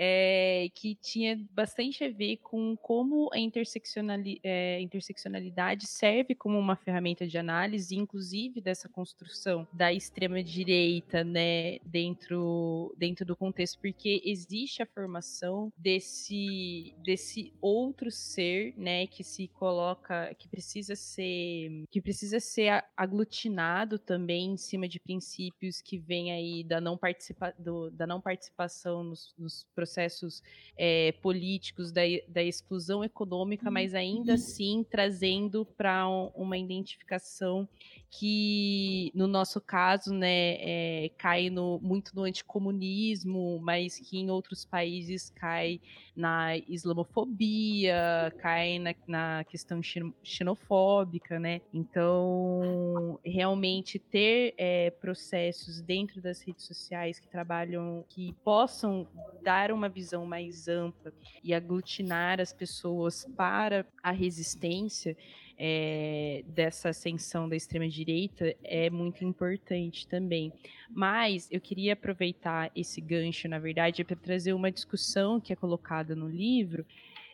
[0.00, 6.76] é, que tinha bastante a ver com como a interseccionali é, interseccionalidade serve como uma
[6.76, 14.84] ferramenta de análise, inclusive dessa construção da extrema-direita né, dentro, dentro do contexto, porque existe
[14.84, 22.38] a formação desse, desse outro ser né, que se coloca, que precisa ser, que precisa
[22.38, 28.06] ser aglutinado também em cima de princípios que vêm aí da não, participa do, da
[28.06, 30.42] não participação nos, nos processos processos
[30.76, 34.34] é, políticos, da, da exclusão econômica, mas ainda uhum.
[34.34, 37.66] assim trazendo para uma identificação
[38.10, 44.64] que, no nosso caso, né, é, cai no, muito no anticomunismo, mas que em outros
[44.64, 45.80] países cai
[46.18, 49.80] na islamofobia, cai na, na questão
[50.20, 51.60] xenofóbica, né?
[51.72, 59.06] Então, realmente ter é, processos dentro das redes sociais que trabalham, que possam
[59.44, 61.12] dar uma visão mais ampla
[61.44, 65.16] e aglutinar as pessoas para a resistência
[65.58, 70.52] é, dessa ascensão da extrema-direita é muito importante também.
[70.88, 76.14] Mas eu queria aproveitar esse gancho, na verdade, para trazer uma discussão que é colocada
[76.14, 76.86] no livro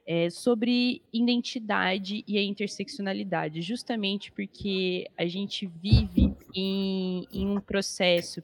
[0.07, 8.43] é, sobre identidade e a interseccionalidade, justamente porque a gente vive em, em um processo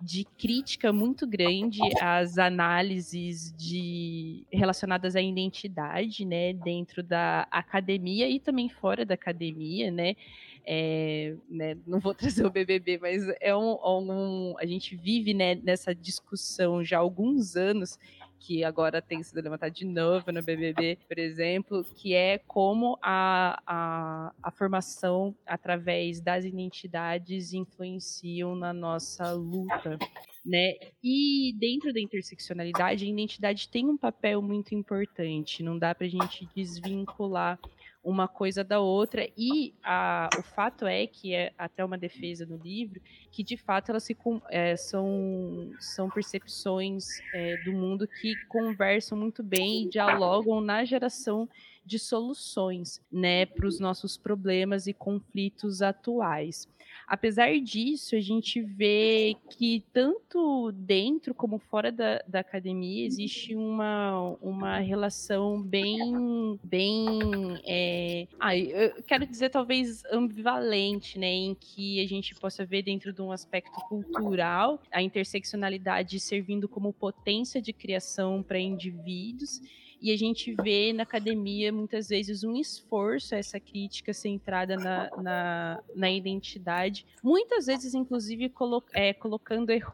[0.00, 8.40] de crítica muito grande às análises de relacionadas à identidade, né, dentro da academia e
[8.40, 10.16] também fora da academia, né,
[10.64, 15.56] é, né, não vou trazer o BBB, mas é um, um, a gente vive né,
[15.56, 17.98] nessa discussão já há alguns anos
[18.42, 23.62] que agora tem sido levantado de novo no BBB, por exemplo, que é como a,
[23.64, 29.96] a, a formação através das identidades influenciam na nossa luta.
[30.44, 30.74] Né?
[31.02, 35.62] E dentro da interseccionalidade, a identidade tem um papel muito importante.
[35.62, 37.60] Não dá para a gente desvincular
[38.02, 39.28] uma coisa da outra.
[39.36, 43.00] E a, o fato é que é até uma defesa no livro
[43.30, 44.16] que de fato elas se,
[44.50, 51.48] é, são, são percepções é, do mundo que conversam muito bem e dialogam na geração
[51.84, 56.68] de soluções né, para os nossos problemas e conflitos atuais.
[57.12, 64.34] Apesar disso, a gente vê que tanto dentro como fora da, da academia existe uma,
[64.40, 67.18] uma relação bem, bem
[67.66, 68.26] é...
[68.40, 73.20] ah, eu quero dizer talvez ambivalente, né, em que a gente possa ver dentro de
[73.20, 79.60] um aspecto cultural a interseccionalidade servindo como potência de criação para indivíduos
[80.02, 85.08] e a gente vê na academia muitas vezes um esforço a essa crítica centrada na,
[85.22, 89.86] na, na identidade, muitas vezes, inclusive, colo é, colocando er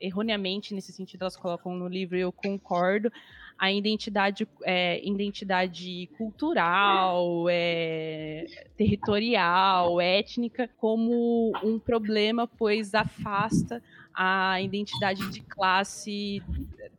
[0.00, 3.10] erroneamente, nesse sentido, elas colocam no livro, eu concordo,
[3.58, 8.46] a identidade, é, identidade cultural, é,
[8.76, 13.82] territorial, étnica, como um problema, pois afasta
[14.14, 16.40] a identidade de classe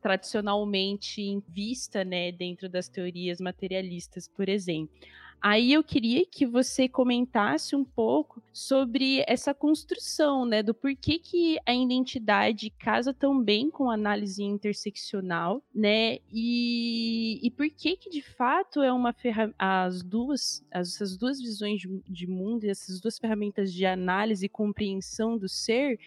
[0.02, 4.96] tradicionalmente vista né, dentro das teorias materialistas, por exemplo.
[5.42, 11.58] Aí eu queria que você comentasse um pouco sobre essa construção, né, do porquê que
[11.66, 18.10] a identidade casa tão bem com a análise interseccional, né, e, e por que que
[18.10, 23.00] de fato é uma ferramenta, as duas, as, essas duas visões de, de mundo, essas
[23.00, 25.98] duas ferramentas de análise e compreensão do ser,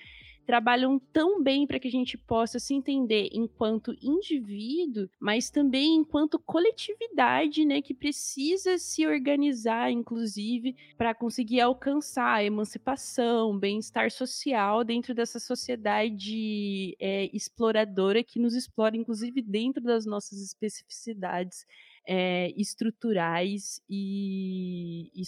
[0.46, 6.38] trabalham tão bem para que a gente possa se entender enquanto indivíduo, mas também enquanto
[6.38, 15.14] coletividade, né, que precisa se organizar, inclusive, para conseguir alcançar a emancipação, bem-estar social dentro
[15.14, 21.66] dessa sociedade é, exploradora que nos explora, inclusive, dentro das nossas especificidades
[22.06, 25.22] é, estruturais e, e,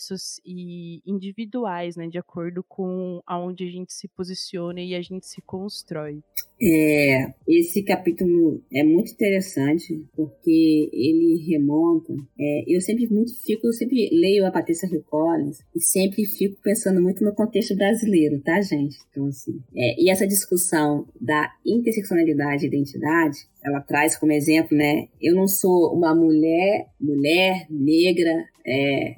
[0.44, 5.40] e, individuais, né, de acordo com aonde a gente se posiciona e a gente se
[5.42, 6.22] constrói.
[6.60, 12.14] É, esse capítulo é muito interessante porque ele remonta.
[12.38, 16.56] É, eu sempre muito fico, eu sempre leio a Patrícia Hill Collins e sempre fico
[16.62, 18.96] pensando muito no contexto brasileiro, tá, gente?
[19.10, 25.08] Então assim, é, e essa discussão da interseccionalidade e identidade ela traz como exemplo, né?
[25.20, 29.16] Eu não sou uma mulher, mulher, negra, é,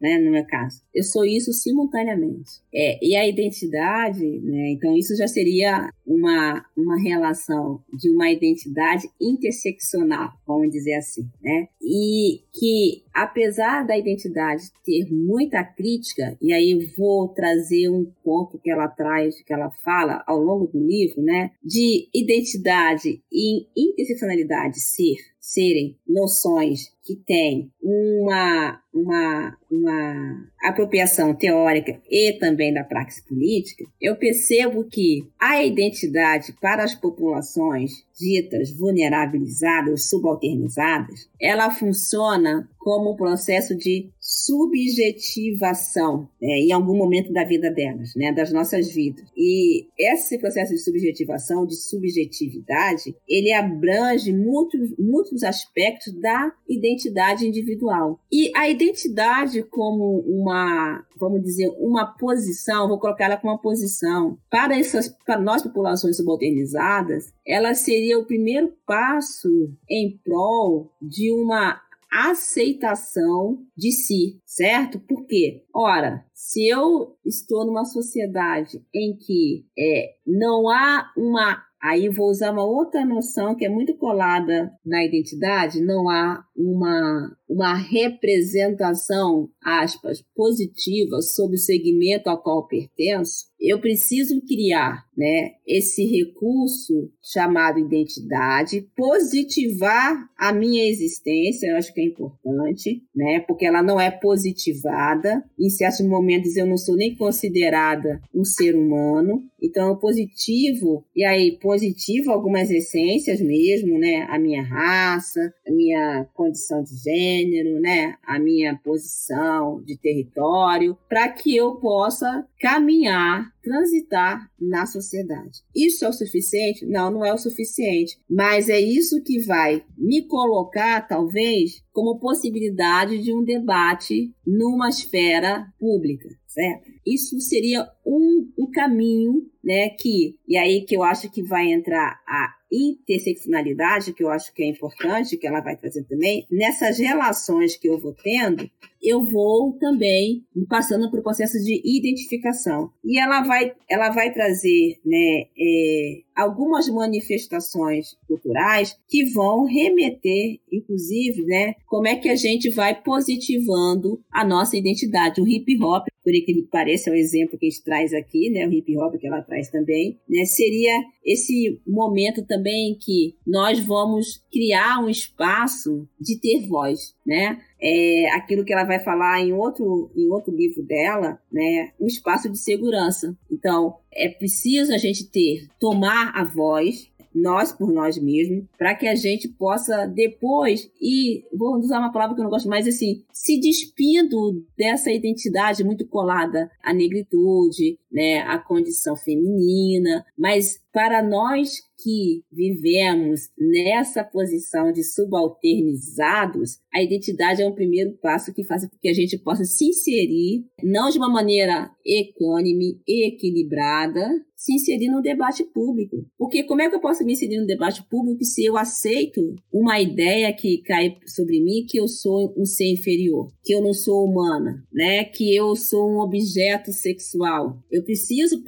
[0.00, 0.82] né, no meu caso.
[0.94, 2.60] Eu sou isso simultaneamente.
[2.72, 6.37] É, e a identidade, né, então isso já seria uma,
[6.76, 11.68] uma relação de uma identidade interseccional, vamos dizer assim, né?
[11.90, 18.58] E que, apesar da identidade ter muita crítica, e aí eu vou trazer um ponto
[18.58, 24.78] que ela traz, que ela fala ao longo do livro, né, de identidade e interseccionalidade
[24.80, 25.16] ser
[25.48, 34.14] serem noções que têm uma, uma, uma apropriação teórica e também da praxis política, eu
[34.16, 43.76] percebo que a identidade para as populações ditas vulnerabilizadas, subalternizadas, ela funciona como um processo
[43.76, 49.24] de subjetivação né, em algum momento da vida delas, né, das nossas vidas.
[49.36, 58.20] E esse processo de subjetivação, de subjetividade, ele abrange muitos, muitos aspectos da identidade individual.
[58.30, 64.38] E a identidade como uma, vamos dizer, uma posição, vou colocar ela como uma posição
[64.50, 69.48] para essas, para nós populações subalternizadas, ela seria o primeiro passo
[69.88, 71.80] em prol de uma
[72.12, 74.98] aceitação de si, certo?
[75.00, 75.64] Por quê?
[75.74, 82.50] Ora, se eu estou numa sociedade em que é, não há uma Aí vou usar
[82.50, 90.20] uma outra noção que é muito colada na identidade, não há uma, uma representação, aspas,
[90.34, 98.86] positiva sobre o segmento ao qual pertenço, eu preciso criar né, esse recurso chamado identidade,
[98.96, 105.42] positivar a minha existência, eu acho que é importante, né, porque ela não é positivada.
[105.58, 109.42] Em certos momentos eu não sou nem considerada um ser humano.
[109.60, 114.24] Então, o positivo, e aí, positivo algumas essências mesmo, né?
[114.30, 118.14] A minha raça, a minha condição de gênero, né?
[118.24, 125.62] A minha posição de território, para que eu possa caminhar, transitar na sociedade.
[125.74, 126.84] Isso é o suficiente?
[126.84, 128.18] Não, não é o suficiente.
[128.28, 135.66] Mas é isso que vai me colocar, talvez, como possibilidade de um debate numa esfera
[135.78, 136.90] pública, certo?
[137.06, 142.20] Isso seria um, um caminho, né, que, e aí que eu acho que vai entrar
[142.26, 147.76] a interseccionalidade, que eu acho que é importante, que ela vai trazer também, nessas relações
[147.76, 148.68] que eu vou tendo,
[149.02, 152.90] eu vou também passando por processo de identificação.
[153.04, 161.44] E ela vai, ela vai trazer né, é, algumas manifestações culturais que vão remeter, inclusive,
[161.44, 165.40] né, como é que a gente vai positivando a nossa identidade.
[165.40, 168.50] O hip hop, por incrível que pareça, é o exemplo que a gente traz aqui,
[168.50, 170.92] né, o hip hop que ela traz também, né, seria
[171.24, 177.58] esse momento também que nós vamos criar um espaço de ter voz, né?
[177.80, 181.92] É aquilo que ela vai falar em outro, em outro livro dela, né?
[181.98, 183.36] Um espaço de segurança.
[183.50, 187.10] Então, é preciso a gente ter, tomar a voz,
[187.40, 192.34] nós por nós mesmos, para que a gente possa depois e vou usar uma palavra
[192.34, 198.40] que eu não gosto mais assim, se despindo dessa identidade muito colada à negritude, né,
[198.40, 207.66] à condição feminina, mas para nós que vivemos nessa posição de subalternizados, a identidade é
[207.66, 211.28] um primeiro passo que faz com que a gente possa se inserir, não de uma
[211.28, 214.28] maneira econômica e equilibrada,
[214.58, 216.26] se inserir no debate público.
[216.36, 220.00] Porque como é que eu posso me inserir no debate público se eu aceito uma
[220.00, 224.24] ideia que cai sobre mim que eu sou um ser inferior, que eu não sou
[224.24, 225.22] humana, né?
[225.24, 227.78] Que eu sou um objeto sexual.
[227.88, 228.60] Eu preciso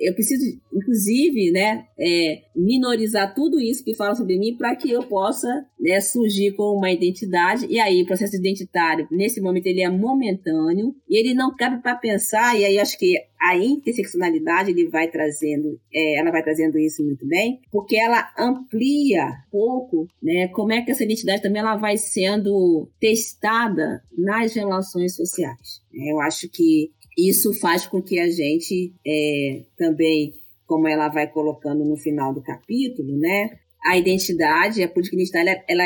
[0.00, 5.02] eu preciso inclusive, né, é, minorizar tudo isso que fala sobre mim para que eu
[5.04, 7.66] possa né, surgir com uma identidade.
[7.68, 11.94] E aí, o processo identitário, nesse momento, ele é momentâneo e ele não cabe para
[11.94, 12.58] pensar.
[12.58, 17.26] E aí, acho que a interseccionalidade ele vai trazendo, é, ela vai trazendo isso muito
[17.26, 21.98] bem, porque ela amplia um pouco, né, como é que essa identidade também ela vai
[21.98, 25.82] sendo testada nas relações sociais.
[25.92, 30.32] Eu acho que isso faz com que a gente é, também
[30.66, 33.50] como ela vai colocando no final do capítulo, né?
[33.84, 35.84] A identidade, a política identitária, ela,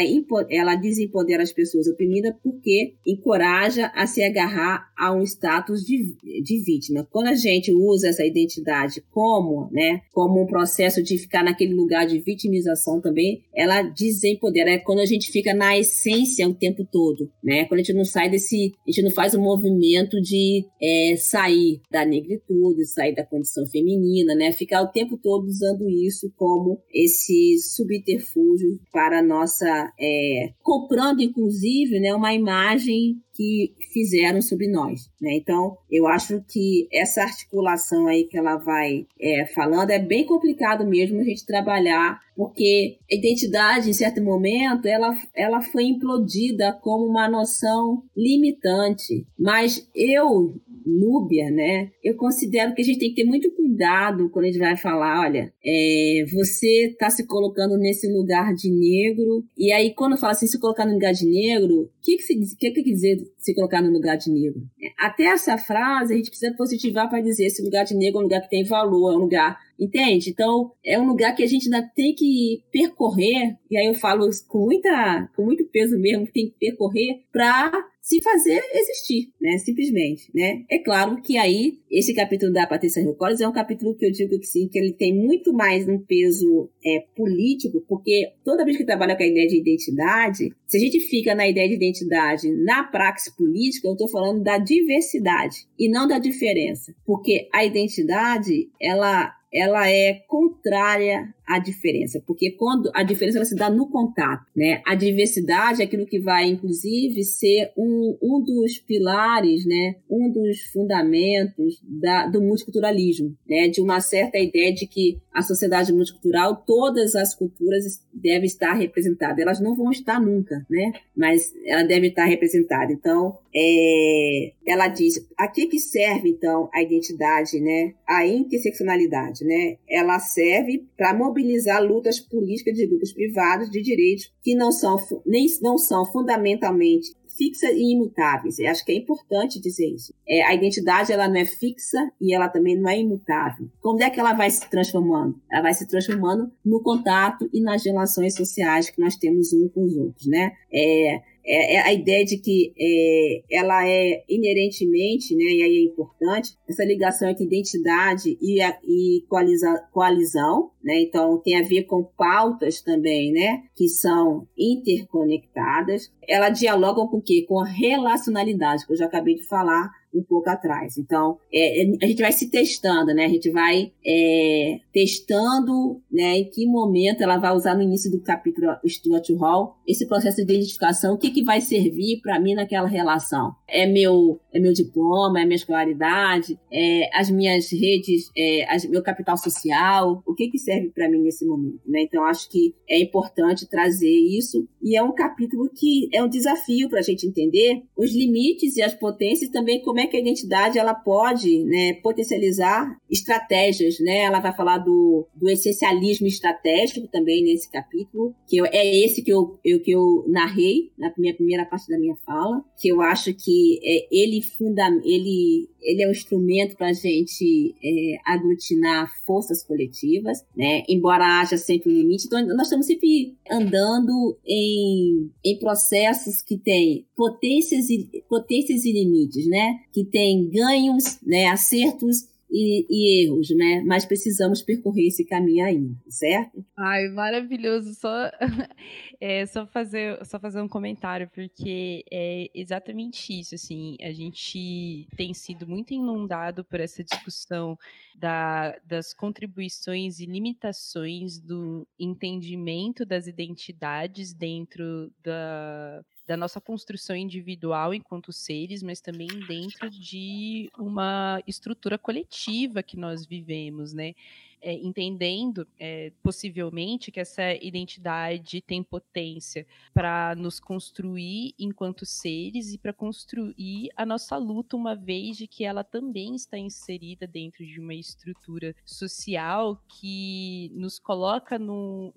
[0.48, 6.62] ela, desempodera as pessoas oprimidas porque encoraja a se agarrar a um status de, de
[6.62, 7.06] vítima.
[7.10, 12.06] Quando a gente usa essa identidade como, né, como um processo de ficar naquele lugar
[12.06, 14.70] de vitimização também, ela desempodera.
[14.70, 17.64] É quando a gente fica na essência o tempo todo, né?
[17.64, 21.16] Quando a gente não sai desse, a gente não faz o um movimento de é,
[21.16, 24.52] sair da negritude, sair da condição feminina, né?
[24.52, 27.58] Ficar o tempo todo usando isso como esse
[27.88, 29.92] subterfúgio para nossa.
[29.98, 35.08] É, comprando, inclusive, né, uma imagem que fizeram sobre nós.
[35.20, 35.36] Né?
[35.36, 40.84] Então, eu acho que essa articulação aí que ela vai é, falando é bem complicado
[40.84, 47.04] mesmo a gente trabalhar, porque a identidade, em certo momento, ela, ela foi implodida como
[47.04, 49.26] uma noção limitante.
[49.36, 50.54] Mas eu,
[50.86, 51.90] Núbia, né?
[52.02, 55.20] Eu considero que a gente tem que ter muito cuidado quando a gente vai falar,
[55.20, 60.46] olha, é, você está se colocando nesse lugar de negro, e aí quando fala assim,
[60.46, 63.82] se colocar no lugar de negro, o que, que, que, que quer dizer se colocar
[63.82, 64.62] no lugar de negro?
[64.98, 68.24] Até essa frase a gente precisa positivar para dizer esse lugar de negro é um
[68.24, 70.30] lugar que tem valor, é um lugar Entende?
[70.30, 74.28] Então, é um lugar que a gente ainda tem que percorrer, e aí eu falo
[74.48, 77.70] com, muita, com muito peso mesmo, que tem que percorrer para
[78.08, 79.58] se fazer existir, né?
[79.58, 80.64] Simplesmente, né?
[80.70, 84.10] É claro que aí, esse capítulo da Patrícia Hill Collins é um capítulo que eu
[84.10, 88.78] digo que sim, que ele tem muito mais um peso é, político, porque toda vez
[88.78, 92.50] que trabalha com a ideia de identidade, se a gente fica na ideia de identidade
[92.64, 98.70] na praxe política, eu estou falando da diversidade e não da diferença, porque a identidade,
[98.80, 104.82] ela ela é contrária a diferença, porque quando a diferença se dá no contato, né?
[104.86, 109.96] A diversidade é aquilo que vai, inclusive, ser um, um dos pilares, né?
[110.10, 113.68] Um dos fundamentos da, do multiculturalismo, né?
[113.68, 119.38] De uma certa ideia de que a sociedade multicultural, todas as culturas devem estar representadas.
[119.38, 120.92] Elas não vão estar nunca, né?
[121.16, 122.92] Mas ela deve estar representada.
[122.92, 127.94] Então, é, ela diz, a que, que serve então a identidade, né?
[128.06, 129.78] A interseccionalidade, né?
[129.88, 131.37] Ela serve para mobilizar
[131.80, 137.70] lutas políticas de grupos privados de direitos que não são nem não são fundamentalmente fixas
[137.70, 138.58] e imutáveis.
[138.58, 140.12] Eu acho que é importante dizer isso.
[140.28, 143.70] É, a identidade ela não é fixa e ela também não é imutável.
[143.80, 145.40] Como é que ela vai se transformando?
[145.50, 149.84] Ela vai se transformando no contato e nas relações sociais que nós temos uns com
[149.84, 150.52] os outros, né?
[150.72, 155.84] É, é, é, a ideia de que é, ela é inerentemente, né, e aí é
[155.84, 161.84] importante, essa ligação entre identidade e, a, e coaliza, coalizão, né, então tem a ver
[161.84, 166.12] com pautas também, né, que são interconectadas.
[166.28, 167.46] Ela dialoga com o quê?
[167.48, 170.96] Com a relacionalidade, que eu já acabei de falar, um pouco atrás.
[170.98, 173.26] Então, é, é, a gente vai se testando, né?
[173.26, 176.38] A gente vai é, testando, né?
[176.38, 180.42] Em que momento ela vai usar no início do capítulo Stuart Hall esse processo de
[180.42, 183.54] identificação, o que, que vai servir para mim naquela relação?
[183.66, 189.02] É meu, é meu diploma, é minha escolaridade, é as minhas redes, é as, meu
[189.02, 192.02] capital social, o que, que serve para mim nesse momento, né?
[192.02, 196.88] Então, acho que é importante trazer isso e é um capítulo que é um desafio
[196.88, 200.78] para a gente entender os limites e as potências também como é que a identidade
[200.78, 204.18] ela pode né, potencializar estratégias, né?
[204.18, 209.32] Ela vai falar do, do essencialismo estratégico também nesse capítulo, que eu, é esse que
[209.32, 213.32] eu, eu, que eu narrei na minha primeira parte da minha fala, que eu acho
[213.34, 219.64] que é, ele funda, ele ele é um instrumento para a gente é, aglutinar forças
[219.64, 220.82] coletivas, né?
[220.88, 227.06] Embora haja sempre um limite, então nós estamos sempre andando em, em processos que têm
[227.16, 229.80] potências e, potências e limites, né?
[229.92, 231.46] Que tem ganhos, né?
[231.46, 233.82] Acertos e, e, erros, né?
[233.84, 236.64] Mas precisamos percorrer esse caminho ainda, certo?
[236.76, 237.94] Ai, maravilhoso.
[237.94, 238.30] Só,
[239.20, 245.34] é, só, fazer, só fazer um comentário, porque é exatamente isso, assim, a gente tem
[245.34, 247.76] sido muito inundado por essa discussão
[248.16, 257.94] da, das contribuições e limitações do entendimento das identidades dentro da, da nossa construção individual
[257.94, 264.14] enquanto seres, mas também dentro de uma estrutura coletiva que nós vivemos, né?
[264.60, 272.78] É, entendendo é, possivelmente que essa identidade tem potência para nos construir enquanto seres e
[272.78, 277.80] para construir a nossa luta, uma vez de que ela também está inserida dentro de
[277.80, 282.12] uma estrutura social que nos coloca no,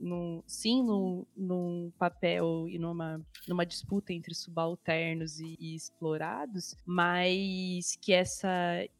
[0.45, 8.13] sim no, num papel e numa, numa disputa entre subalternos e, e explorados, mas que
[8.13, 8.49] essa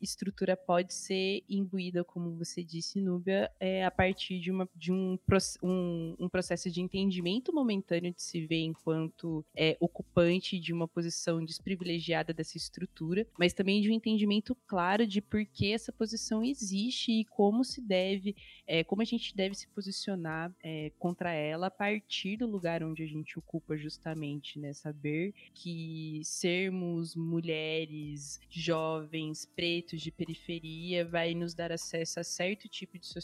[0.02, 5.18] estrutura pode ser imbuída, como você disse, Núbia, é a partir de, uma, de um,
[5.64, 11.44] um, um, processo de entendimento momentâneo de se ver enquanto é, ocupante de uma posição
[11.44, 17.12] desprivilegiada dessa estrutura, mas também de um entendimento claro de por que essa posição existe
[17.12, 18.36] e como se deve,
[18.68, 23.04] é, como a gente deve se posicionar é, contra ela a partir do lugar onde
[23.04, 24.74] a gente ocupa justamente, né?
[24.74, 32.98] Saber que sermos mulheres, jovens, pretos de periferia vai nos dar acesso a certo tipo
[32.98, 33.21] de sociedade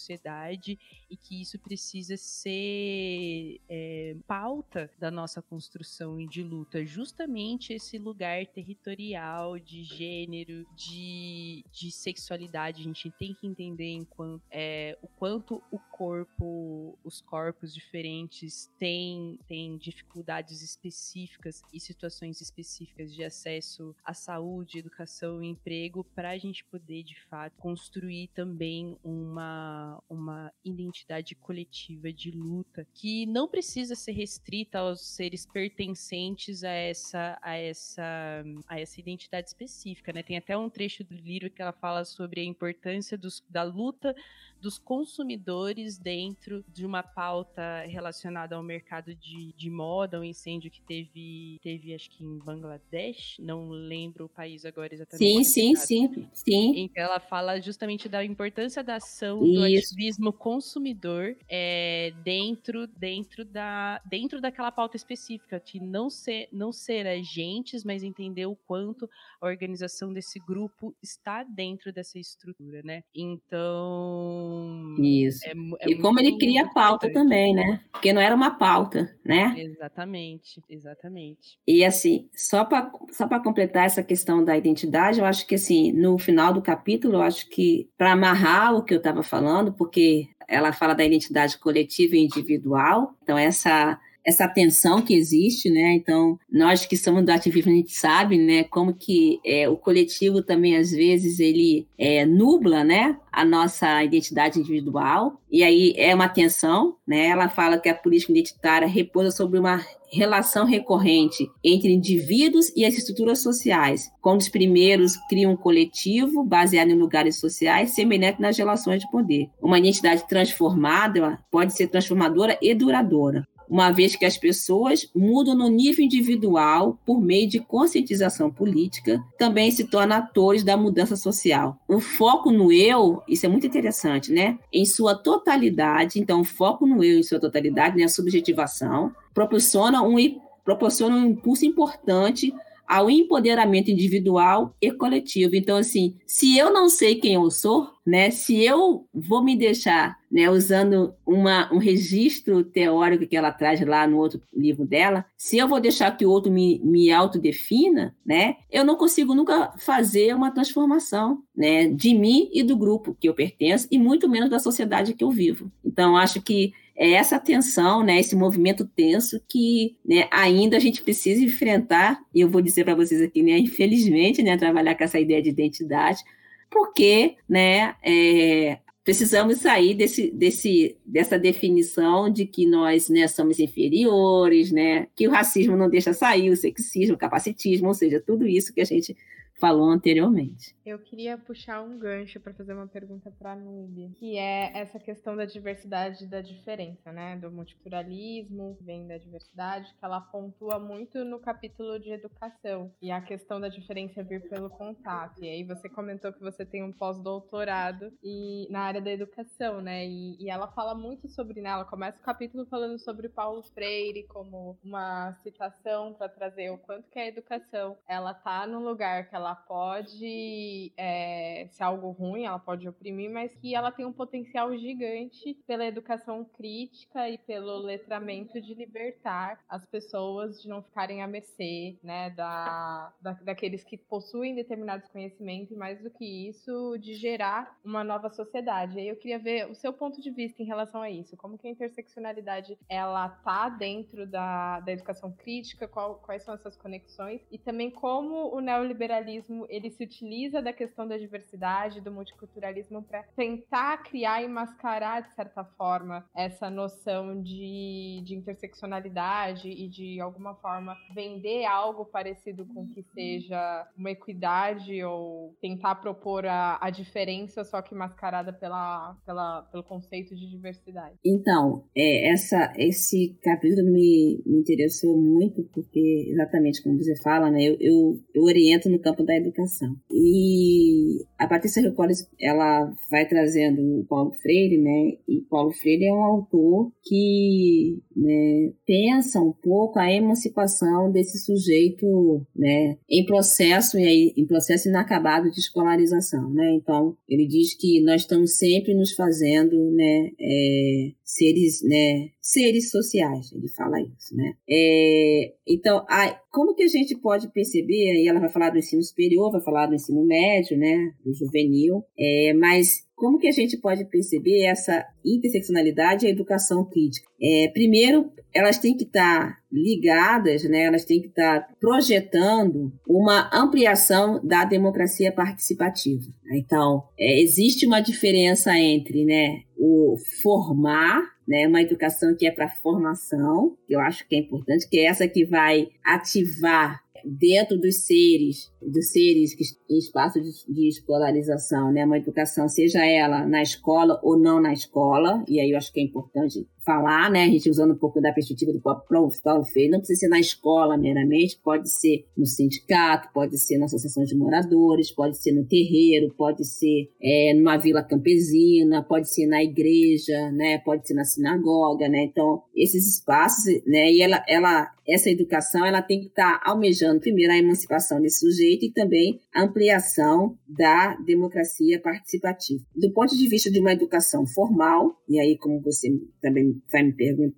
[1.09, 7.97] e que isso precisa ser é, pauta da nossa construção e de luta, justamente esse
[7.97, 12.81] lugar territorial de gênero, de, de sexualidade.
[12.81, 19.39] A gente tem que entender enquanto, é, o quanto o corpo, os corpos diferentes têm,
[19.47, 26.37] têm dificuldades específicas e situações específicas de acesso à saúde, educação e emprego para a
[26.37, 33.95] gente poder de fato construir também uma uma, identidade coletiva de luta que não precisa
[33.95, 40.23] ser restrita aos seres pertencentes a essa, a essa, a essa identidade específica, né?
[40.23, 44.15] Tem até um trecho do livro que ela fala sobre a importância dos, da luta
[44.61, 50.81] dos consumidores dentro de uma pauta relacionada ao mercado de, de moda, um incêndio que
[50.81, 55.45] teve, teve, acho que em Bangladesh, não lembro o país agora exatamente.
[55.45, 56.73] Sim, sim, sim, sim.
[56.79, 59.53] Então ela fala justamente da importância da ação Isso.
[59.53, 59.67] do.
[59.77, 67.07] Ativismo consumidor é, dentro, dentro, da, dentro daquela pauta específica, de não ser, não ser
[67.07, 69.09] agentes, mas entender o quanto
[69.41, 73.03] a organização desse grupo está dentro dessa estrutura, né?
[73.13, 74.95] Então.
[74.99, 75.45] Isso.
[75.45, 75.51] É,
[75.81, 77.81] é e como ele cria a pauta também, né?
[77.91, 79.53] Porque não era uma pauta, né?
[79.57, 81.57] Exatamente, exatamente.
[81.67, 86.17] E assim, só para só completar essa questão da identidade, eu acho que assim, no
[86.17, 90.71] final do capítulo, eu acho que para amarrar o que eu estava falando, porque ela
[90.71, 95.93] fala da identidade coletiva e individual, então essa essa tensão que existe, né?
[95.93, 100.43] Então, nós que somos do ativismo, a gente sabe, né, como que é, o coletivo
[100.43, 106.27] também, às vezes, ele é, nubla, né, a nossa identidade individual, e aí é uma
[106.27, 107.27] tensão, né?
[107.27, 112.97] Ela fala que a política identitária repousa sobre uma relação recorrente entre indivíduos e as
[112.97, 119.01] estruturas sociais, quando os primeiros criam um coletivo baseado em lugares sociais semelhante nas relações
[119.01, 119.47] de poder.
[119.61, 125.67] Uma identidade transformada pode ser transformadora e duradoura uma vez que as pessoas mudam no
[125.67, 131.77] nível individual por meio de conscientização política, também se tornam atores da mudança social.
[131.87, 134.57] O foco no eu, isso é muito interessante, né?
[134.71, 140.01] Em sua totalidade, então, o foco no eu em sua totalidade, né, a subjetivação, proporciona
[140.01, 140.15] um,
[140.63, 142.53] proporciona um impulso importante
[142.87, 145.55] ao empoderamento individual e coletivo.
[145.55, 150.17] Então, assim, se eu não sei quem eu sou, né, se eu vou me deixar,
[150.31, 155.57] né, usando uma, um registro teórico que ela traz lá no outro livro dela, se
[155.57, 160.33] eu vou deixar que o outro me, me autodefina, né, eu não consigo nunca fazer
[160.33, 164.59] uma transformação, né, de mim e do grupo que eu pertenço, e muito menos da
[164.59, 165.69] sociedade que eu vivo.
[165.83, 171.03] Então, acho que é essa tensão, né, esse movimento tenso que né, ainda a gente
[171.03, 175.19] precisa enfrentar, e eu vou dizer para vocês aqui, né, infelizmente, né, trabalhar com essa
[175.19, 176.23] ideia de identidade,
[176.71, 184.71] porque né, é, precisamos sair desse, desse, dessa definição de que nós né, somos inferiores,
[184.71, 188.73] né, que o racismo não deixa sair, o sexismo, o capacitismo, ou seja, tudo isso
[188.73, 189.15] que a gente
[189.59, 190.75] falou anteriormente.
[190.85, 194.99] Eu queria puxar um gancho para fazer uma pergunta para a Nubia, que é essa
[194.99, 197.35] questão da diversidade e da diferença, né?
[197.35, 202.91] Do multiculturalismo, vem da diversidade, que ela pontua muito no capítulo de educação.
[203.01, 205.43] E a questão da diferença vir pelo contato.
[205.43, 210.05] E aí você comentou que você tem um pós-doutorado e na área da educação, né?
[210.05, 211.69] E, e ela fala muito sobre, né?
[211.69, 217.09] Ela começa o capítulo falando sobre Paulo Freire como uma citação para trazer o quanto
[217.09, 222.59] que a educação ela tá no lugar que ela pode é, ser algo ruim, ela
[222.59, 228.61] pode oprimir, mas que ela tem um potencial gigante pela educação crítica e pelo letramento
[228.61, 234.55] de libertar as pessoas de não ficarem à mercê, né, da, da daqueles que possuem
[234.55, 238.97] determinados conhecimentos e mais do que isso, de gerar uma nova sociedade.
[238.97, 241.57] E aí eu queria ver o seu ponto de vista em relação a isso, como
[241.57, 247.41] que a interseccionalidade ela tá dentro da, da educação crítica, qual, quais são essas conexões?
[247.51, 249.36] E também como o neoliberalismo
[249.69, 255.33] ele se utiliza da questão da diversidade, do multiculturalismo, para tentar criar e mascarar, de
[255.35, 262.85] certa forma, essa noção de, de interseccionalidade e de alguma forma vender algo parecido com
[262.87, 269.63] que seja uma equidade ou tentar propor a, a diferença, só que mascarada pela, pela,
[269.63, 271.15] pelo conceito de diversidade.
[271.25, 277.63] Então, é, essa, esse capítulo me, me interessou muito, porque, exatamente como você fala, né,
[277.63, 279.95] eu, eu, eu oriento no campo da educação.
[280.11, 285.17] E a Patrícia Recolles, ela vai trazendo o Paulo Freire, né?
[285.27, 292.41] E Paulo Freire é um autor que né, pensa um pouco a emancipação desse sujeito,
[292.55, 292.97] né?
[293.09, 296.73] Em processo e aí, em processo inacabado de escolarização, né?
[296.73, 300.31] Então, ele diz que nós estamos sempre nos fazendo, né?
[300.39, 302.29] É, seres, né?
[302.41, 304.53] Seres sociais, ele fala isso, né?
[304.67, 309.03] É, então, a, como que a gente pode perceber, aí ela vai falar do ensino
[309.03, 311.13] superior, vai falar do ensino médio, né?
[311.25, 316.85] Do juvenil, é, mas como que a gente pode perceber essa interseccionalidade e a educação
[316.85, 317.27] crítica?
[317.41, 320.83] É, primeiro, elas têm que estar ligadas, né?
[320.83, 326.25] elas têm que estar projetando uma ampliação da democracia participativa.
[326.51, 332.67] Então, é, existe uma diferença entre né, o formar né, uma educação que é para
[332.67, 338.05] formação, que eu acho que é importante, que é essa que vai ativar dentro dos
[338.05, 342.05] seres dos seres que, em espaço de, de escolarização, né?
[342.05, 345.99] Uma educação, seja ela na escola ou não na escola, e aí eu acho que
[345.99, 347.43] é importante falar, né?
[347.43, 350.97] A gente usando um pouco da perspectiva do Paulo Freire, não precisa ser na escola
[350.97, 356.33] meramente, pode ser no sindicato, pode ser na associação de moradores, pode ser no terreiro,
[356.37, 360.77] pode ser é, numa vila campesina, pode ser na igreja, né?
[360.77, 362.23] Pode ser na sinagoga, né?
[362.23, 364.09] Então, esses espaços, né?
[364.09, 368.39] E ela, ela essa educação ela tem que estar tá almejando primeiro a emancipação desse
[368.39, 372.83] sujeito e também a ampliação da democracia participativa.
[372.93, 376.09] Do ponto de vista de uma educação formal, e aí como você
[376.41, 377.13] também vai me,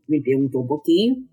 [0.07, 1.25] me perguntou um pouquinho,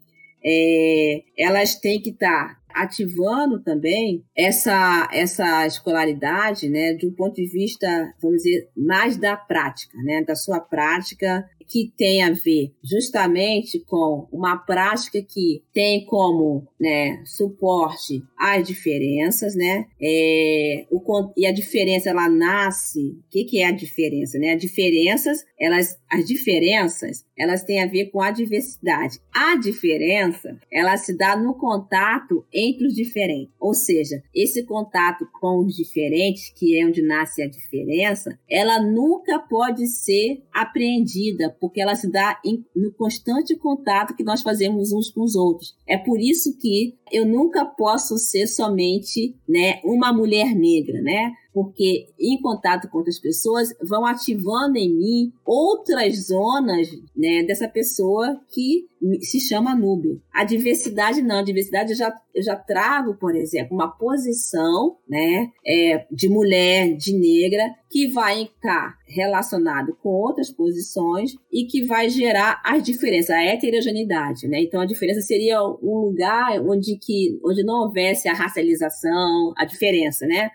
[0.44, 7.34] é, elas têm que estar tá ativando também essa, essa escolaridade, né, de um ponto
[7.34, 7.86] de vista,
[8.20, 14.28] vamos dizer, mais da prática, né, da sua prática que tem a ver justamente com
[14.32, 19.86] uma prática que tem como né, suporte as diferenças, né?
[20.00, 23.00] É, o, e a diferença ela nasce.
[23.00, 24.38] O que, que é a diferença?
[24.38, 24.52] Né?
[24.52, 29.18] As diferenças, elas, as diferenças, elas têm a ver com a diversidade.
[29.32, 33.54] A diferença, ela se dá no contato entre os diferentes.
[33.60, 39.38] Ou seja, esse contato com os diferentes, que é onde nasce a diferença, ela nunca
[39.38, 45.10] pode ser apreendida porque ela se dá em, no constante contato que nós fazemos uns
[45.10, 45.76] com os outros.
[45.86, 51.32] É por isso que eu nunca posso ser somente né, uma mulher negra, né?
[51.56, 56.86] Porque em contato com outras pessoas vão ativando em mim outras zonas
[57.16, 58.84] né, dessa pessoa que
[59.22, 60.20] se chama Núbio.
[60.34, 65.50] A diversidade não, a diversidade eu já, eu já trago, por exemplo, uma posição né,
[65.66, 72.10] é, de mulher, de negra, que vai estar relacionado com outras posições e que vai
[72.10, 74.46] gerar as diferenças, a heterogeneidade.
[74.46, 74.60] Né?
[74.60, 80.26] Então, a diferença seria um lugar onde, que, onde não houvesse a racialização, a diferença,
[80.26, 80.50] né?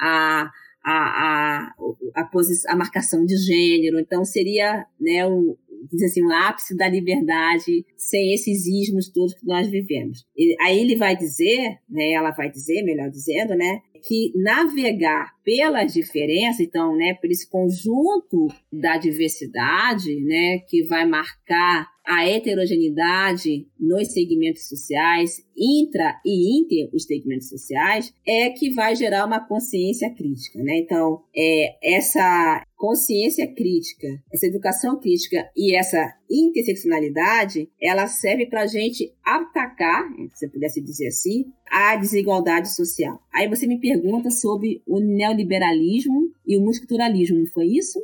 [0.00, 0.50] A,
[0.84, 1.74] a, a,
[2.14, 2.30] a,
[2.68, 3.98] a marcação de gênero.
[3.98, 5.56] Então, seria né, o,
[6.04, 10.24] assim, o ápice da liberdade sem esses ismos todos que nós vivemos.
[10.36, 15.92] E aí ele vai dizer, né, ela vai dizer, melhor dizendo, né, que navegar pelas
[15.92, 24.12] diferenças, então, né, por esse conjunto da diversidade, né, que vai marcar a heterogeneidade nos
[24.12, 30.62] segmentos sociais, intra e inter os segmentos sociais, é que vai gerar uma consciência crítica,
[30.62, 30.78] né?
[30.78, 38.66] Então, é, essa consciência crítica, essa educação crítica e essa interseccionalidade, ela serve para a
[38.66, 40.04] gente atacar,
[40.34, 43.20] se eu pudesse dizer assim, a desigualdade social.
[43.32, 47.98] Aí você me pergunta sobre o neoliberalismo e o multiculturalismo, não foi isso?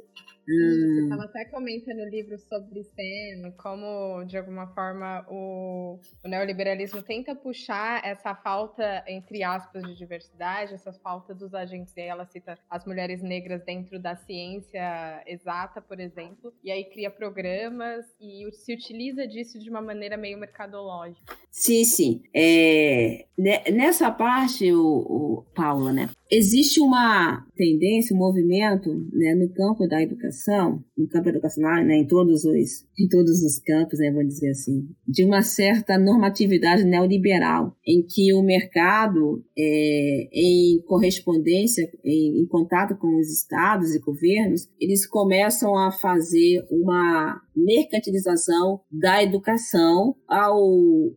[1.10, 7.34] Ela até comenta no livro sobre Sen, como, de alguma forma, o, o, neoliberalismo tenta
[7.34, 11.96] puxar essa falta, entre aspas, de diversidade, essa falta dos agentes.
[11.96, 16.84] E aí ela cita as mulheres negras dentro da ciência exata, por exemplo, e aí
[16.84, 21.41] cria programas e se utiliza disso de uma maneira meio mercadológica.
[21.52, 22.22] Sim, sim.
[22.34, 23.26] É,
[23.70, 26.08] nessa parte, o, o Paula, né?
[26.30, 32.06] Existe uma tendência, um movimento né, no campo da educação, no campo educacional, né, em
[32.06, 37.76] todos os em todos os campos, né, vou dizer assim, de uma certa normatividade neoliberal,
[37.86, 44.68] em que o mercado, é, em correspondência, em, em contato com os estados e governos,
[44.80, 50.58] eles começam a fazer uma mercantilização da educação ao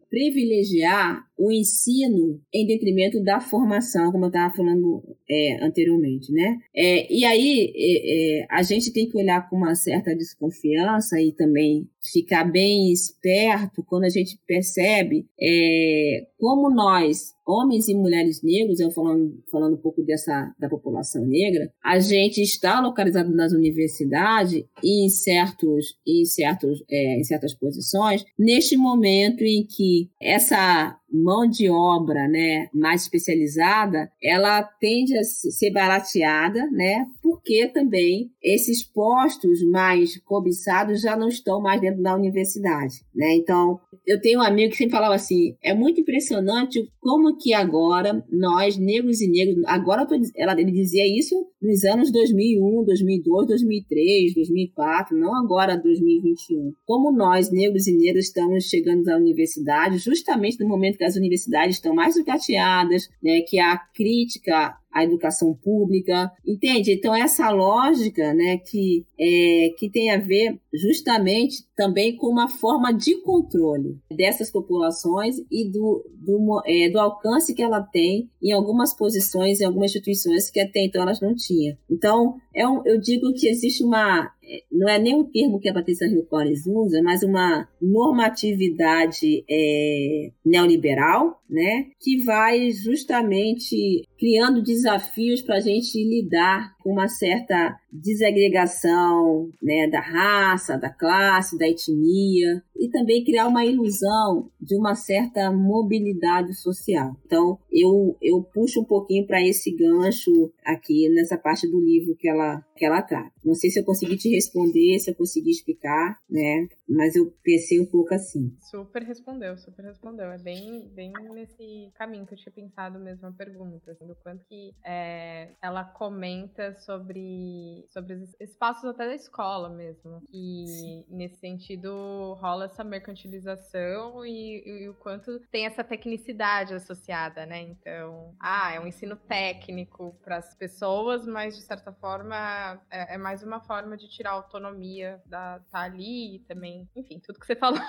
[0.10, 6.60] privilegiar o ensino em detrimento da formação, como eu estava falando é, anteriormente, né?
[6.74, 11.32] É, e aí é, é, a gente tem que olhar com uma certa desconfiança e
[11.34, 18.80] também ficar bem esperto quando a gente percebe é, como nós, homens e mulheres negros,
[18.80, 24.64] eu falando, falando um pouco dessa da população negra, a gente está localizado nas universidades
[24.84, 31.48] e em certos, em certos, é, em certas posições neste momento em que essa mão
[31.48, 39.62] de obra, né, mais especializada, ela tende a ser barateada, né, porque também esses postos
[39.70, 43.36] mais cobiçados já não estão mais dentro da universidade, né?
[43.36, 48.24] Então, eu tenho um amigo que sempre falava assim, é muito impressionante como que agora
[48.32, 54.34] nós, negros e negros, agora tô, ela, ele dizia isso nos anos 2001, 2002, 2003,
[54.36, 56.74] 2004, não agora 2021.
[56.86, 61.76] Como nós, negros e negras, estamos chegando à universidade justamente no momento que as universidades
[61.76, 66.94] estão mais sucateadas, né, que a crítica a educação pública, entende?
[66.94, 72.94] Então essa lógica, né, que é, que tem a ver justamente também com uma forma
[72.94, 78.96] de controle dessas populações e do, do, é, do alcance que ela tem em algumas
[78.96, 81.76] posições, em algumas instituições que até então elas não tinham.
[81.92, 84.32] Então, é um, eu digo que existe uma,
[84.72, 90.32] não é nem o termo que a Patrícia Rio Collins usa, mas uma normatividade é,
[90.46, 99.50] neoliberal, né, que vai justamente criando desafios para a gente lidar com uma certa desagregação
[99.62, 105.52] né, da raça, da classe, da etnia, e também criar uma ilusão de uma certa
[105.52, 107.16] mobilidade social.
[107.26, 112.28] Então, eu, eu puxo um pouquinho para esse gancho aqui nessa parte do livro que
[112.28, 113.34] ela, que ela trata.
[113.44, 116.68] Não sei se eu consegui te responder, se eu consegui explicar, né?
[116.88, 118.54] Mas eu pensei um pouco assim.
[118.60, 120.26] Super respondeu, super respondeu.
[120.26, 124.44] É bem, bem nesse caminho que eu tinha pensado mesmo a pergunta, assim, do quanto
[124.46, 130.22] que é, ela comenta sobre, sobre os espaços até da escola mesmo.
[130.32, 131.06] E Sim.
[131.10, 137.62] nesse sentido rola essa mercantilização e, e, o quanto tem essa tecnicidade associada, né?
[137.62, 143.18] Então, ah, é um ensino técnico para as pessoas, mas de certa forma é, é,
[143.18, 147.46] mais uma forma de tirar a autonomia da tá ali e também, enfim, tudo que
[147.46, 147.80] você falou.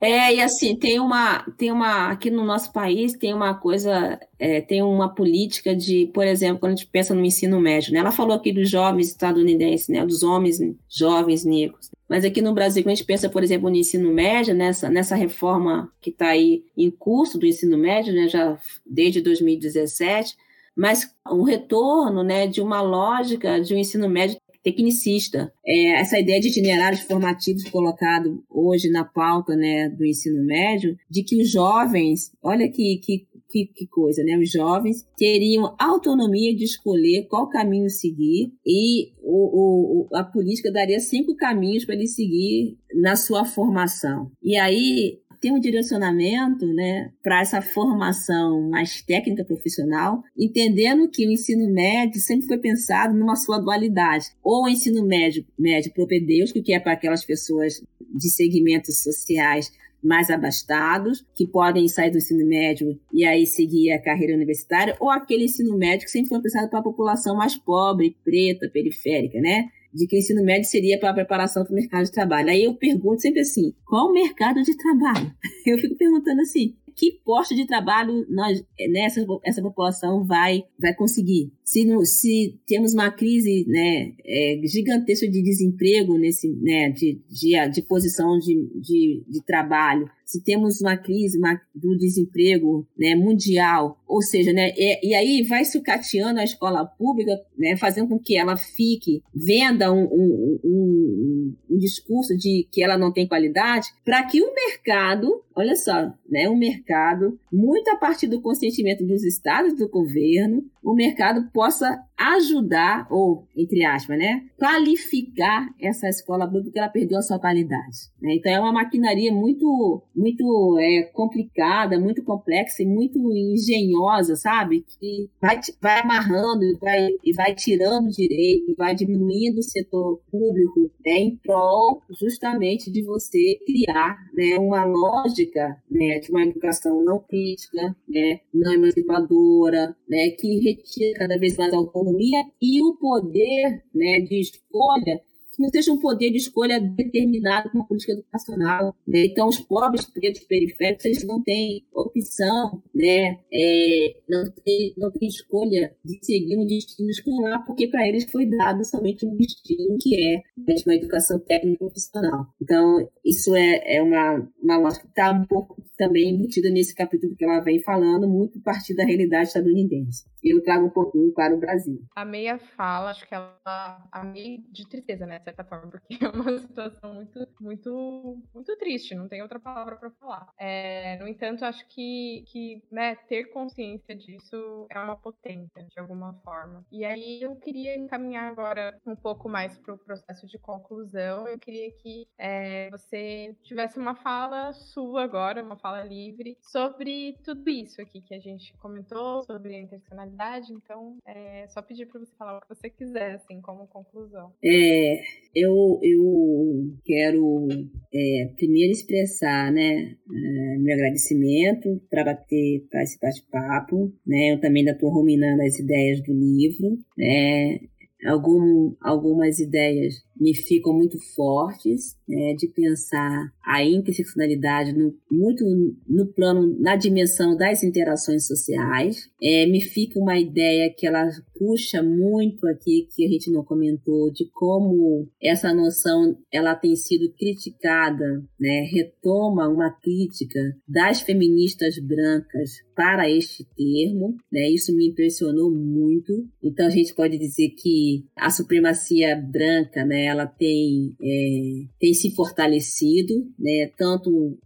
[0.00, 4.60] É, e assim, tem uma, tem uma, aqui no nosso país tem uma coisa, é,
[4.60, 7.98] tem uma política de, por exemplo, quando a gente pensa no ensino médio, né?
[7.98, 10.06] Ela falou aqui dos jovens estadunidenses, né?
[10.06, 11.90] Dos homens jovens negros.
[12.08, 15.16] Mas aqui no Brasil, quando a gente pensa, por exemplo, no ensino médio, nessa, nessa
[15.16, 18.28] reforma que está aí em curso do ensino médio, né?
[18.28, 20.36] Já desde 2017,
[20.76, 22.46] mas um retorno, né?
[22.46, 25.52] De uma lógica de um ensino médio tecnicista.
[25.66, 31.22] É, essa ideia de itinerários formativos colocado hoje na pauta né, do ensino médio, de
[31.22, 34.36] que os jovens, olha que, que, que, que coisa, né?
[34.36, 41.00] Os jovens teriam autonomia de escolher qual caminho seguir e o, o, a política daria
[41.00, 44.30] cinco caminhos para ele seguir na sua formação.
[44.42, 51.32] E aí ter um direcionamento né, para essa formação mais técnica profissional, entendendo que o
[51.32, 54.26] ensino médio sempre foi pensado numa sua dualidade.
[54.42, 59.70] Ou o ensino médio, médio propedêutico, que é para aquelas pessoas de segmentos sociais
[60.02, 65.10] mais abastados, que podem sair do ensino médio e aí seguir a carreira universitária, ou
[65.10, 69.68] aquele ensino médio que sempre foi pensado para a população mais pobre, preta, periférica, né?
[69.98, 72.50] De que o ensino médio seria para a preparação para o mercado de trabalho.
[72.50, 75.32] Aí eu pergunto sempre assim: qual o mercado de trabalho?
[75.66, 80.94] Eu fico perguntando assim: que posto de trabalho nós, né, essa, essa população vai, vai
[80.94, 81.52] conseguir?
[81.64, 87.70] Se, no, se temos uma crise né, é, gigantesca de desemprego, nesse, né, de, de,
[87.70, 93.98] de posição de, de, de trabalho, se temos uma crise uma, do desemprego né, mundial,
[94.06, 98.36] ou seja, né, e, e, aí vai sucateando a escola pública, né, fazendo com que
[98.36, 104.22] ela fique, venda um, um, um, um discurso de que ela não tem qualidade, para
[104.24, 109.74] que o mercado, olha só, né, o mercado, muito a partir do consentimento dos estados
[109.78, 116.78] do governo, o mercado possa ajudar, ou, entre aspas, né, qualificar essa escola pública porque
[116.80, 118.10] ela perdeu a sua qualidade.
[118.20, 118.34] Né?
[118.34, 124.84] Então é uma maquinaria muito, muito é, complicada, muito complexa e muito engenhosa, sabe?
[124.98, 130.90] Que vai, vai amarrando e vai, e vai tirando direito, vai diminuindo o setor público
[131.06, 137.20] né, em prol justamente de você criar né, uma lógica né, de uma educação não
[137.20, 144.20] crítica, né, não emancipadora, né, que retira cada vez mais autonomia e o poder né,
[144.20, 145.20] de escolha
[145.58, 148.94] não seja um poder de escolha determinado com a política educacional.
[149.06, 149.26] Né?
[149.26, 153.38] Então, os pobres pretos periféricos eles não têm opção, né?
[153.52, 158.84] É, não, tem, não escolha de seguir um destino escolar, porque para eles foi dado
[158.84, 162.46] somente um destino que é né, uma educação técnica profissional.
[162.60, 167.34] Então, isso é, é uma, uma lógica que está um pouco também embutida nesse capítulo
[167.36, 170.24] que ela vem falando, muito a partir da realidade estadunidense.
[170.42, 172.00] Eu trago um pouquinho para o Brasil.
[172.14, 176.28] A meia fala, acho que ela a meia de tristeza, né, certa forma, porque é
[176.28, 180.48] uma situação muito, muito, muito triste, não tem outra palavra para falar.
[180.58, 186.34] É, no entanto, acho que, que né, ter consciência disso é uma potência, de alguma
[186.44, 186.84] forma.
[186.92, 191.46] E aí eu queria encaminhar agora um pouco mais para o processo de conclusão.
[191.48, 197.68] Eu queria que é, você tivesse uma fala sua agora, uma fala livre sobre tudo
[197.70, 200.72] isso aqui que a gente comentou, sobre a intencionalidade.
[200.72, 204.52] Então, é só pedir para você falar o que você quiser, assim, como conclusão.
[204.64, 205.22] É,
[205.54, 207.68] eu, eu quero
[208.14, 214.12] é, primeiro expressar né, é, meu agradecimento para bater para esse bate-papo.
[214.26, 214.52] Né?
[214.52, 216.98] Eu também ainda estou ruminando as ideias do livro.
[217.16, 217.80] Né?
[218.26, 225.64] Algum, algumas ideias me ficam muito fortes, né, de pensar a interseccionalidade no, muito
[226.06, 229.28] no plano, na dimensão das interações sociais.
[229.42, 231.28] É, me fica uma ideia que ela
[231.58, 237.32] puxa muito aqui, que a gente não comentou, de como essa noção ela tem sido
[237.34, 245.70] criticada, né, retoma uma crítica das feministas brancas para este termo, né, isso me impressionou
[245.70, 246.32] muito.
[246.62, 252.34] Então a gente pode dizer que a supremacia branca, né, ela tem, é, tem se
[252.34, 254.58] fortalecido, né, tanto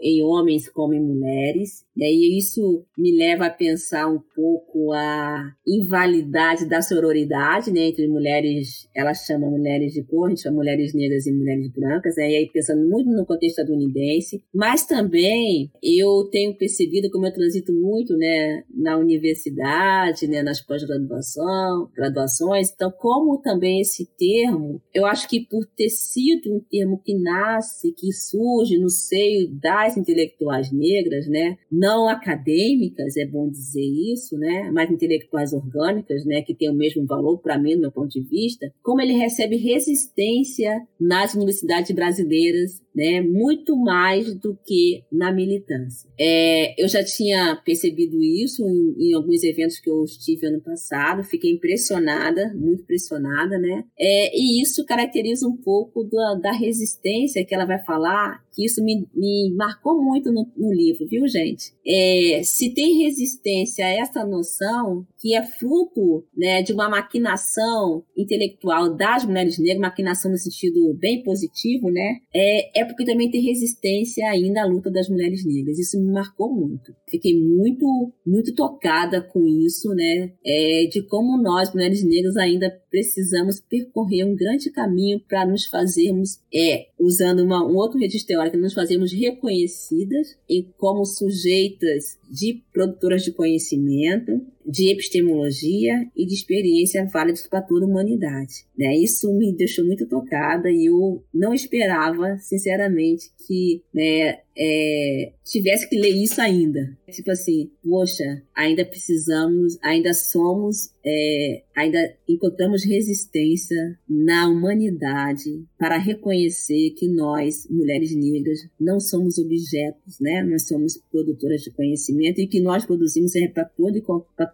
[0.00, 1.84] em homens como em mulheres.
[2.06, 8.88] E isso me leva a pensar um pouco a invalidade da sororidade né, entre mulheres,
[8.94, 12.36] elas chamam mulheres de cor, a gente chama mulheres negras e mulheres brancas, né, e
[12.36, 18.16] aí pensando muito no contexto estadunidense, mas também eu tenho percebido como eu transito muito
[18.16, 25.40] né, na universidade, né, nas pós-graduação, graduações, então como também esse termo, eu acho que
[25.40, 31.56] por ter sido um termo que nasce, que surge no seio das intelectuais negras, né,
[31.70, 36.74] não não acadêmicas, é bom dizer isso, né, mas intelectuais orgânicas, né, que têm o
[36.74, 41.90] mesmo valor para mim, do meu ponto de vista, como ele recebe resistência nas universidades
[41.90, 46.10] brasileiras né, muito mais do que na militância.
[46.18, 51.22] É, eu já tinha percebido isso em, em, alguns eventos que eu estive ano passado,
[51.22, 53.84] fiquei impressionada, muito impressionada, né?
[53.98, 58.82] É, e isso caracteriza um pouco da, da, resistência que ela vai falar, que isso
[58.84, 61.72] me, me marcou muito no, no, livro, viu, gente?
[61.86, 68.94] É, se tem resistência a essa noção, que é fruto né, de uma maquinação intelectual
[68.94, 72.18] das mulheres negras, maquinação no sentido bem positivo, né?
[72.34, 75.78] É, é porque também tem resistência ainda à luta das mulheres negras.
[75.78, 76.92] Isso me marcou muito.
[77.08, 80.32] Fiquei muito, muito tocada com isso, né?
[80.44, 86.40] É, de como nós, mulheres negras, ainda precisamos percorrer um grande caminho para nos fazermos,
[86.52, 93.22] é, usando uma, um outro registro teórico, nos fazermos reconhecidas e como sujeitas de produtoras
[93.22, 98.64] de conhecimento, de epistemologia e de experiência válidos para toda a humanidade.
[98.78, 98.96] Né?
[98.96, 105.98] Isso me deixou muito tocada e eu não esperava, sinceramente, que né, é, tivesse que
[105.98, 106.96] ler isso ainda.
[107.10, 111.98] Tipo assim, poxa, ainda precisamos, ainda somos, é, ainda
[112.28, 120.42] encontramos resistência na humanidade para reconhecer que nós, mulheres negras, não somos objetos, né?
[120.42, 124.02] Nós somos produtoras de conhecimento e que nós produzimos é para todo, e,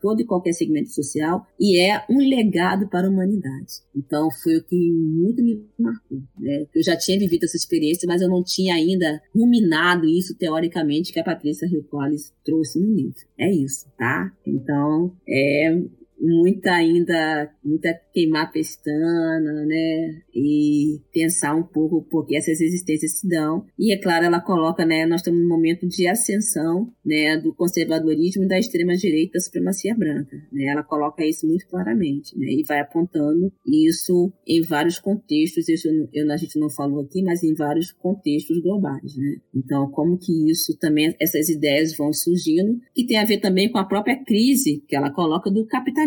[0.07, 3.82] todo e qualquer segmento social e é um legado para a humanidade.
[3.94, 6.18] Então foi o que muito me marcou.
[6.38, 6.66] Né?
[6.72, 11.18] Eu já tinha vivido essa experiência, mas eu não tinha ainda ruminado isso teoricamente que
[11.18, 13.18] a Patrícia Collins trouxe no livro.
[13.36, 14.32] É isso, tá?
[14.46, 15.76] Então, é
[16.21, 20.23] muita ainda, muita queimar pestana, né?
[20.35, 23.67] E pensar um pouco por que essas existências se dão.
[23.79, 25.07] E é claro, ela coloca, né?
[25.07, 27.37] Nós estamos num momento de ascensão, né?
[27.37, 30.67] Do conservadorismo e da extrema-direita da supremacia branca, né?
[30.67, 32.47] Ela coloca isso muito claramente, né?
[32.47, 37.43] E vai apontando isso em vários contextos, isso eu, a gente não falou aqui, mas
[37.43, 39.37] em vários contextos globais, né?
[39.55, 43.79] Então, como que isso também, essas ideias vão surgindo, que tem a ver também com
[43.79, 46.05] a própria crise que ela coloca do capitalismo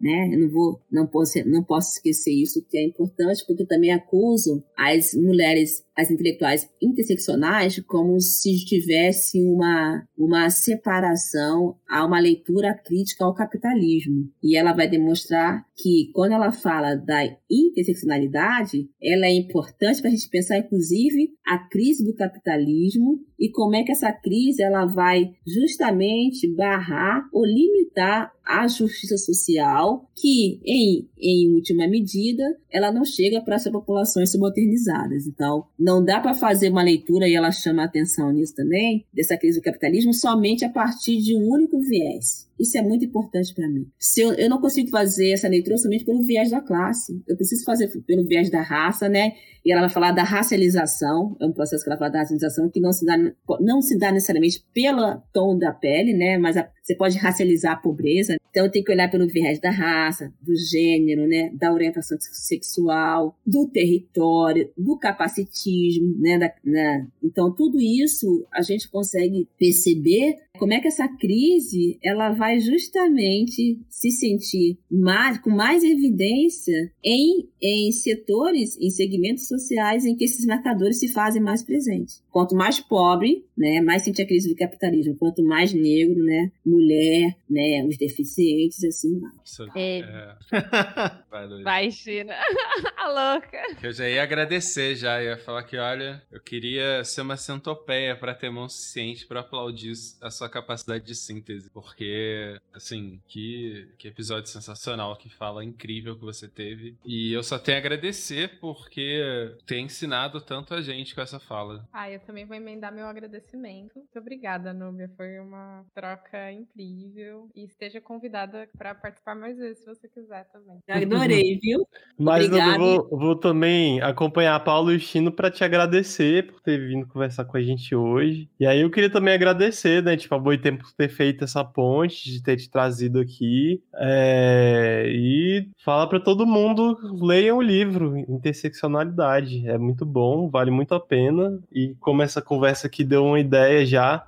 [0.00, 0.30] né?
[0.32, 4.62] Eu não vou, não posso, não posso esquecer isso, que é importante, porque também acuso
[4.76, 13.24] as mulheres, as intelectuais interseccionais, como se tivesse uma, uma separação a uma leitura crítica
[13.24, 14.30] ao capitalismo.
[14.42, 20.12] E ela vai demonstrar que, quando ela fala da interseccionalidade, ela é importante para a
[20.12, 25.30] gente pensar, inclusive, a crise do capitalismo e como é que essa crise ela vai
[25.46, 32.42] justamente barrar ou limitar a justiça social, que, em, em última medida,
[32.72, 35.26] ela não chega para as populações subalternizadas.
[35.26, 39.36] Então, não dá para fazer uma leitura, e ela chama a atenção nisso também, dessa
[39.36, 42.48] crise do capitalismo, somente a partir de um único viés.
[42.58, 43.86] Isso é muito importante para mim.
[43.98, 47.64] Se eu, eu não consigo fazer essa leitura somente pelo viés da classe, eu preciso
[47.64, 49.34] fazer pelo viés da raça, né?
[49.64, 52.80] E ela vai falar da racialização, é um processo que ela fala da racialização que
[52.80, 53.16] não se dá,
[53.60, 56.36] não se dá necessariamente pelo tom da pele, né?
[56.36, 58.36] Mas a, você pode racializar a pobreza.
[58.50, 61.50] Então tem que olhar pelo viés da raça, do gênero, né?
[61.54, 66.38] Da orientação sexual, do território, do capacitismo, né?
[66.38, 67.06] Da, né?
[67.22, 73.78] Então tudo isso a gente consegue perceber como é que essa crise ela vai justamente
[73.88, 80.44] se sentir mais, com mais evidência em, em setores, em segmentos sociais em que esses
[80.44, 82.22] marcadores se fazem mais presentes.
[82.30, 85.16] Quanto mais pobre, né, mais sente a crise do capitalismo.
[85.16, 89.30] Quanto mais negro, né, mulher, né, os deficientes, assim vai.
[89.74, 89.98] É.
[89.98, 90.34] é.
[91.62, 92.34] Vai, China.
[92.96, 93.58] a louca.
[93.82, 98.34] Eu já ia agradecer, já ia falar que, olha, eu queria ser uma centopeia para
[98.34, 104.50] ter mão suficiente para aplaudir a sua capacidade de síntese, porque, assim, que, que episódio
[104.50, 106.96] sensacional, que fala incrível que você teve.
[107.04, 111.86] E eu só tenho a agradecer porque tem ensinado tanto a gente com essa fala.
[111.92, 113.96] Ah, eu também vou emendar meu agradecimento.
[113.96, 115.10] Muito obrigada, Núbia.
[115.16, 117.48] Foi uma troca incrível.
[117.54, 120.80] E esteja convidada para participar mais vezes, se você quiser também.
[120.88, 121.86] Adorei, viu?
[122.18, 126.78] Mas eu vou, vou, também acompanhar Paulo e o Chino para te agradecer por ter
[126.78, 128.48] vindo conversar com a gente hoje.
[128.58, 132.30] E aí eu queria também agradecer, né, tipo, a Boitempo por ter feito essa ponte,
[132.30, 133.82] de ter te trazido aqui.
[133.94, 135.04] É...
[135.08, 139.68] E fala para todo mundo, leiam o livro, Interseccionalidade.
[139.68, 141.58] É muito bom, vale muito a pena.
[141.72, 144.24] E como essa conversa aqui deu uma ideia já,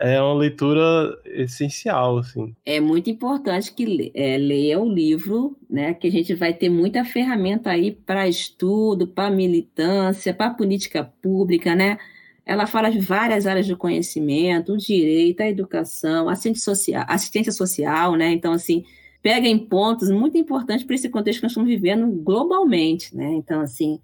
[0.00, 2.54] é uma leitura essencial, assim.
[2.64, 5.94] É muito importante que é, leia o livro, né?
[5.94, 11.74] Que a gente vai ter muita ferramenta aí para estudo, para militância, para política pública,
[11.74, 11.98] né?
[12.46, 18.16] Ela fala de várias áreas de conhecimento, o direito, a educação, assistência social, assistência social,
[18.16, 18.32] né?
[18.32, 18.84] Então, assim,
[19.22, 23.32] pega em pontos muito importantes para esse contexto que nós estamos vivendo globalmente, né?
[23.32, 23.98] Então, assim,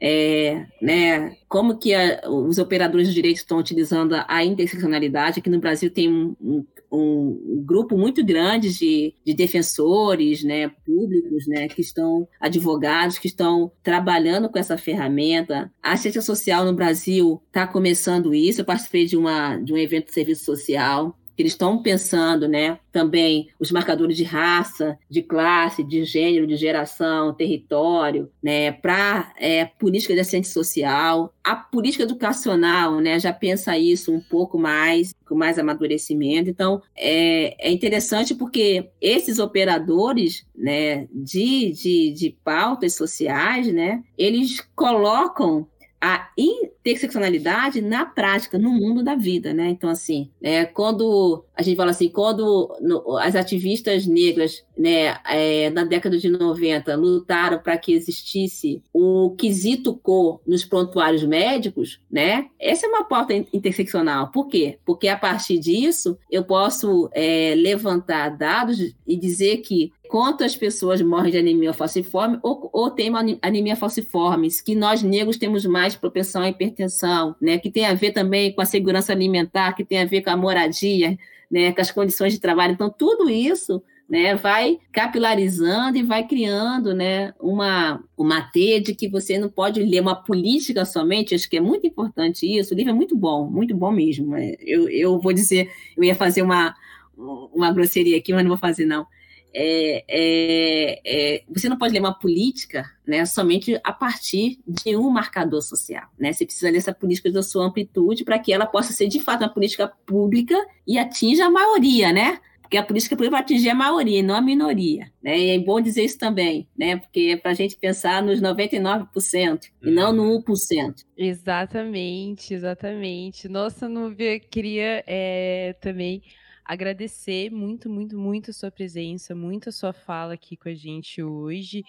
[0.00, 5.40] é, né, como que a, os operadores de direito estão utilizando a interseccionalidade.
[5.40, 11.46] Aqui no Brasil tem um, um, um grupo muito grande de, de, defensores né, públicos,
[11.46, 15.72] né, que estão advogados, que estão trabalhando com essa ferramenta.
[15.82, 18.60] A ciência social no Brasil está começando isso.
[18.60, 22.78] Eu participei de, uma, de um evento de serviço social que eles estão pensando, né?
[22.92, 28.72] Também os marcadores de raça, de classe, de gênero, de geração, território, né?
[28.72, 33.18] Para é, política de assistência social, a política educacional, né?
[33.18, 36.50] Já pensa isso um pouco mais, com mais amadurecimento.
[36.50, 41.08] Então, é, é interessante porque esses operadores, né?
[41.10, 44.02] De, de, de pautas sociais, né?
[44.18, 45.66] Eles colocam
[46.00, 49.68] a interseccionalidade na prática, no mundo da vida, né?
[49.68, 55.68] Então, assim, é, quando a gente fala assim, quando no, as ativistas negras, né, é,
[55.68, 62.48] na década de 90, lutaram para que existisse o quesito cor nos prontuários médicos, né?
[62.58, 64.30] Essa é uma pauta interseccional.
[64.30, 64.78] Por quê?
[64.86, 71.30] Porque a partir disso eu posso é, levantar dados e dizer que quantas pessoas morrem
[71.30, 76.48] de anemia falciforme ou, ou tem anemia falciforme, que nós negros temos mais propensão à
[76.48, 80.22] hipertensão, né, que tem a ver também com a segurança alimentar, que tem a ver
[80.22, 81.16] com a moradia,
[81.48, 82.72] né, com as condições de trabalho.
[82.72, 89.08] Então, tudo isso né, vai capilarizando e vai criando né, uma, uma teia de que
[89.08, 92.74] você não pode ler uma política somente, acho que é muito importante isso.
[92.74, 94.34] O livro é muito bom, muito bom mesmo.
[94.34, 96.74] É, eu, eu vou dizer, eu ia fazer uma,
[97.16, 99.06] uma grosseria aqui, mas não vou fazer, não
[99.54, 105.10] é, é, é, você não pode ler uma política né, somente a partir de um
[105.10, 106.08] marcador social.
[106.18, 106.32] Né?
[106.32, 109.42] Você precisa ler essa política da sua amplitude para que ela possa ser, de fato,
[109.42, 110.56] uma política pública
[110.86, 112.38] e atinja a maioria, né?
[112.60, 115.10] Porque a política pública vai atingir a maioria, não a minoria.
[115.20, 115.36] Né?
[115.36, 116.98] E é bom dizer isso também, né?
[116.98, 119.58] porque é para a gente pensar nos 99% uhum.
[119.82, 121.04] e não no 1%.
[121.16, 123.48] Exatamente, exatamente.
[123.48, 126.22] Nossa, Núbia, queria é, também
[126.70, 131.20] agradecer muito, muito, muito a sua presença, muito a sua fala aqui com a gente
[131.20, 131.82] hoje.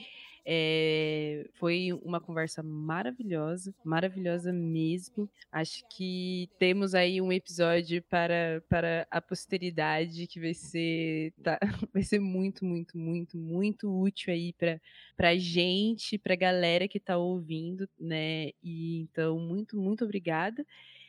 [0.44, 5.30] É, foi uma conversa maravilhosa, maravilhosa mesmo.
[5.52, 11.60] Acho que temos aí um episódio para, para a posteridade que vai ser, tá,
[11.94, 16.98] vai ser muito, muito, muito, muito útil aí para a gente, para a galera que
[16.98, 18.50] está ouvindo, né?
[18.64, 20.66] E então, muito, muito obrigada.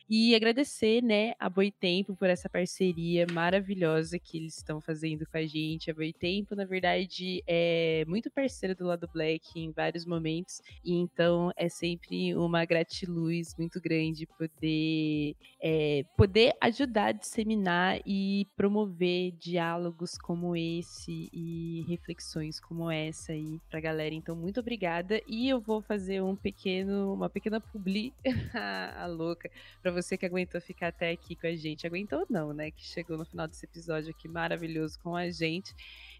[0.09, 5.47] E agradecer, né, a Boitempo por essa parceria maravilhosa que eles estão fazendo com a
[5.47, 5.91] gente.
[5.91, 10.61] A Boitempo, na verdade, é muito parceira do lado Black em vários momentos.
[10.85, 18.47] E então é sempre uma gratiluz muito grande poder, é, poder ajudar a disseminar e
[18.57, 24.15] promover diálogos como esse e reflexões como essa aí pra galera.
[24.15, 25.21] Então, muito obrigada.
[25.27, 28.13] E eu vou fazer um pequeno, uma pequena publi,
[28.55, 29.51] a louca,
[29.83, 31.87] pra você que aguentou ficar até aqui com a gente.
[31.87, 32.71] Aguentou não, né?
[32.71, 35.75] Que chegou no final desse episódio aqui maravilhoso com a gente.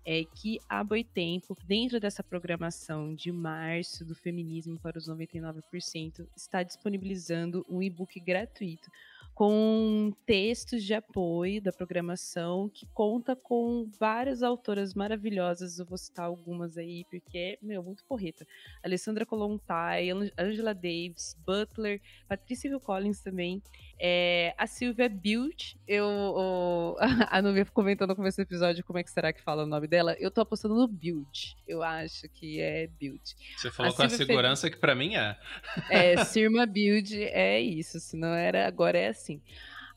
[0.05, 6.63] É que a Boitempo, dentro dessa programação de março do feminismo para os 99%, está
[6.63, 8.91] disponibilizando um e-book gratuito
[9.35, 15.79] com textos de apoio da programação, que conta com várias autoras maravilhosas.
[15.79, 18.47] Eu vou citar algumas aí, porque é, meu, muito porreta.
[18.83, 23.63] Alessandra Kolontai, Angela Davis, Butler, Patrícia Hill Collins também.
[23.99, 26.97] É, a Silvia Build, eu, o,
[27.31, 29.87] a Nubia comentou no começo do episódio como é que será que fala o nome
[29.87, 30.15] dela.
[30.19, 31.57] Eu tô apostando no Build.
[31.67, 33.23] Eu acho que é Build.
[33.57, 35.39] Você falou a com Silvia a segurança que para mim é.
[35.89, 39.41] É, Sirma Build é isso, se não era, agora é assim.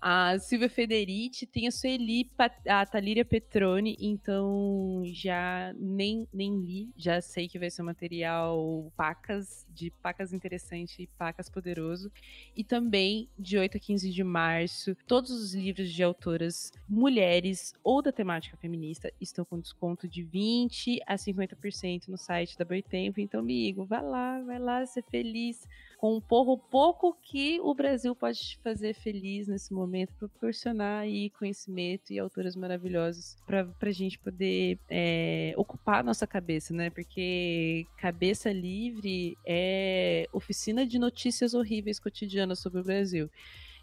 [0.08, 2.30] A Silvia Federici, tem a Sueli,
[2.68, 8.94] a Talíria Petroni, então já nem, nem li, já sei que vai ser um material
[8.96, 12.12] pacas, de pacas interessante e pacas poderoso.
[12.56, 18.02] E também, de 8 a 15 de março, todos os livros de autoras mulheres ou
[18.02, 23.20] da temática feminista estão com desconto de 20 a 50% no site da Boitempo.
[23.20, 25.68] Então, amigo, vai lá, vai lá ser feliz
[26.06, 32.20] com um pouco, que o Brasil pode fazer feliz nesse momento, proporcionar aí conhecimento e
[32.20, 36.92] autores maravilhosos para a gente poder é, ocupar nossa cabeça, né?
[36.92, 43.28] Porque cabeça livre é oficina de notícias horríveis cotidianas sobre o Brasil.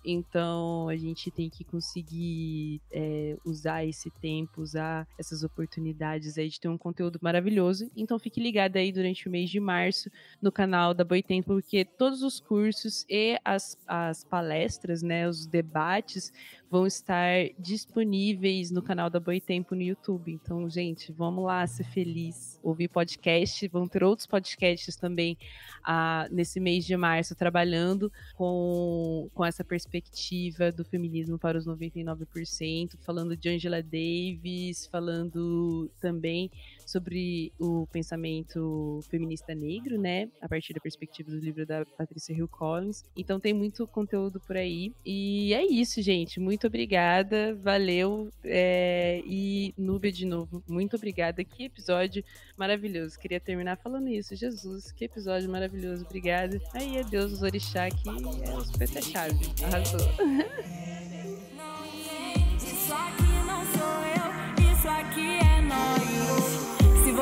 [0.04, 6.60] Então a gente tem que conseguir é, usar esse tempo, usar essas oportunidades aí de
[6.60, 7.90] ter um conteúdo maravilhoso.
[7.96, 10.10] Então fique ligado aí durante o mês de março
[10.40, 16.32] no canal da Boitempo, porque todos os cursos e as, as palestras, né, os debates
[16.72, 20.32] vão estar disponíveis no canal da Boitempo no YouTube.
[20.32, 23.68] Então, gente, vamos lá ser feliz, ouvir podcast.
[23.68, 25.36] Vão ter outros podcasts também
[25.84, 32.96] ah, nesse mês de março, trabalhando com, com essa perspectiva do feminismo para os 99%,
[33.04, 36.50] falando de Angela Davis, falando também
[36.86, 40.28] sobre o pensamento feminista negro, né?
[40.40, 43.04] A partir da perspectiva do livro da Patrícia Hill Collins.
[43.16, 44.92] Então tem muito conteúdo por aí.
[45.04, 46.40] E é isso, gente.
[46.40, 47.54] Muito obrigada.
[47.54, 48.30] Valeu.
[48.44, 49.22] É...
[49.26, 51.44] E Núbia de novo, muito obrigada.
[51.44, 52.24] Que episódio
[52.56, 53.18] maravilhoso.
[53.18, 54.34] Queria terminar falando isso.
[54.34, 56.04] Jesus, que episódio maravilhoso.
[56.04, 56.60] Obrigada.
[56.72, 59.46] Aí, adeus, os orixá, que é o super chave.
[59.62, 60.00] Arrasou.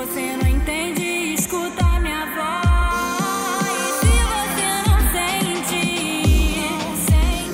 [0.01, 3.61] você não entende, escuta minha voz.
[4.03, 5.83] E se você não sente,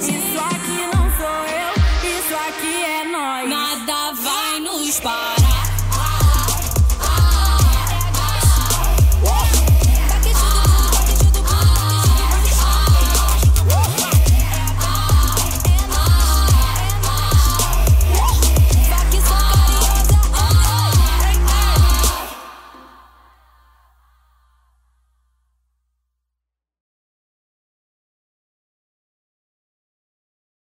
[0.00, 1.72] isso aqui não sou eu,
[2.18, 3.48] isso aqui é nós.
[3.48, 5.35] Nada vai nos parar.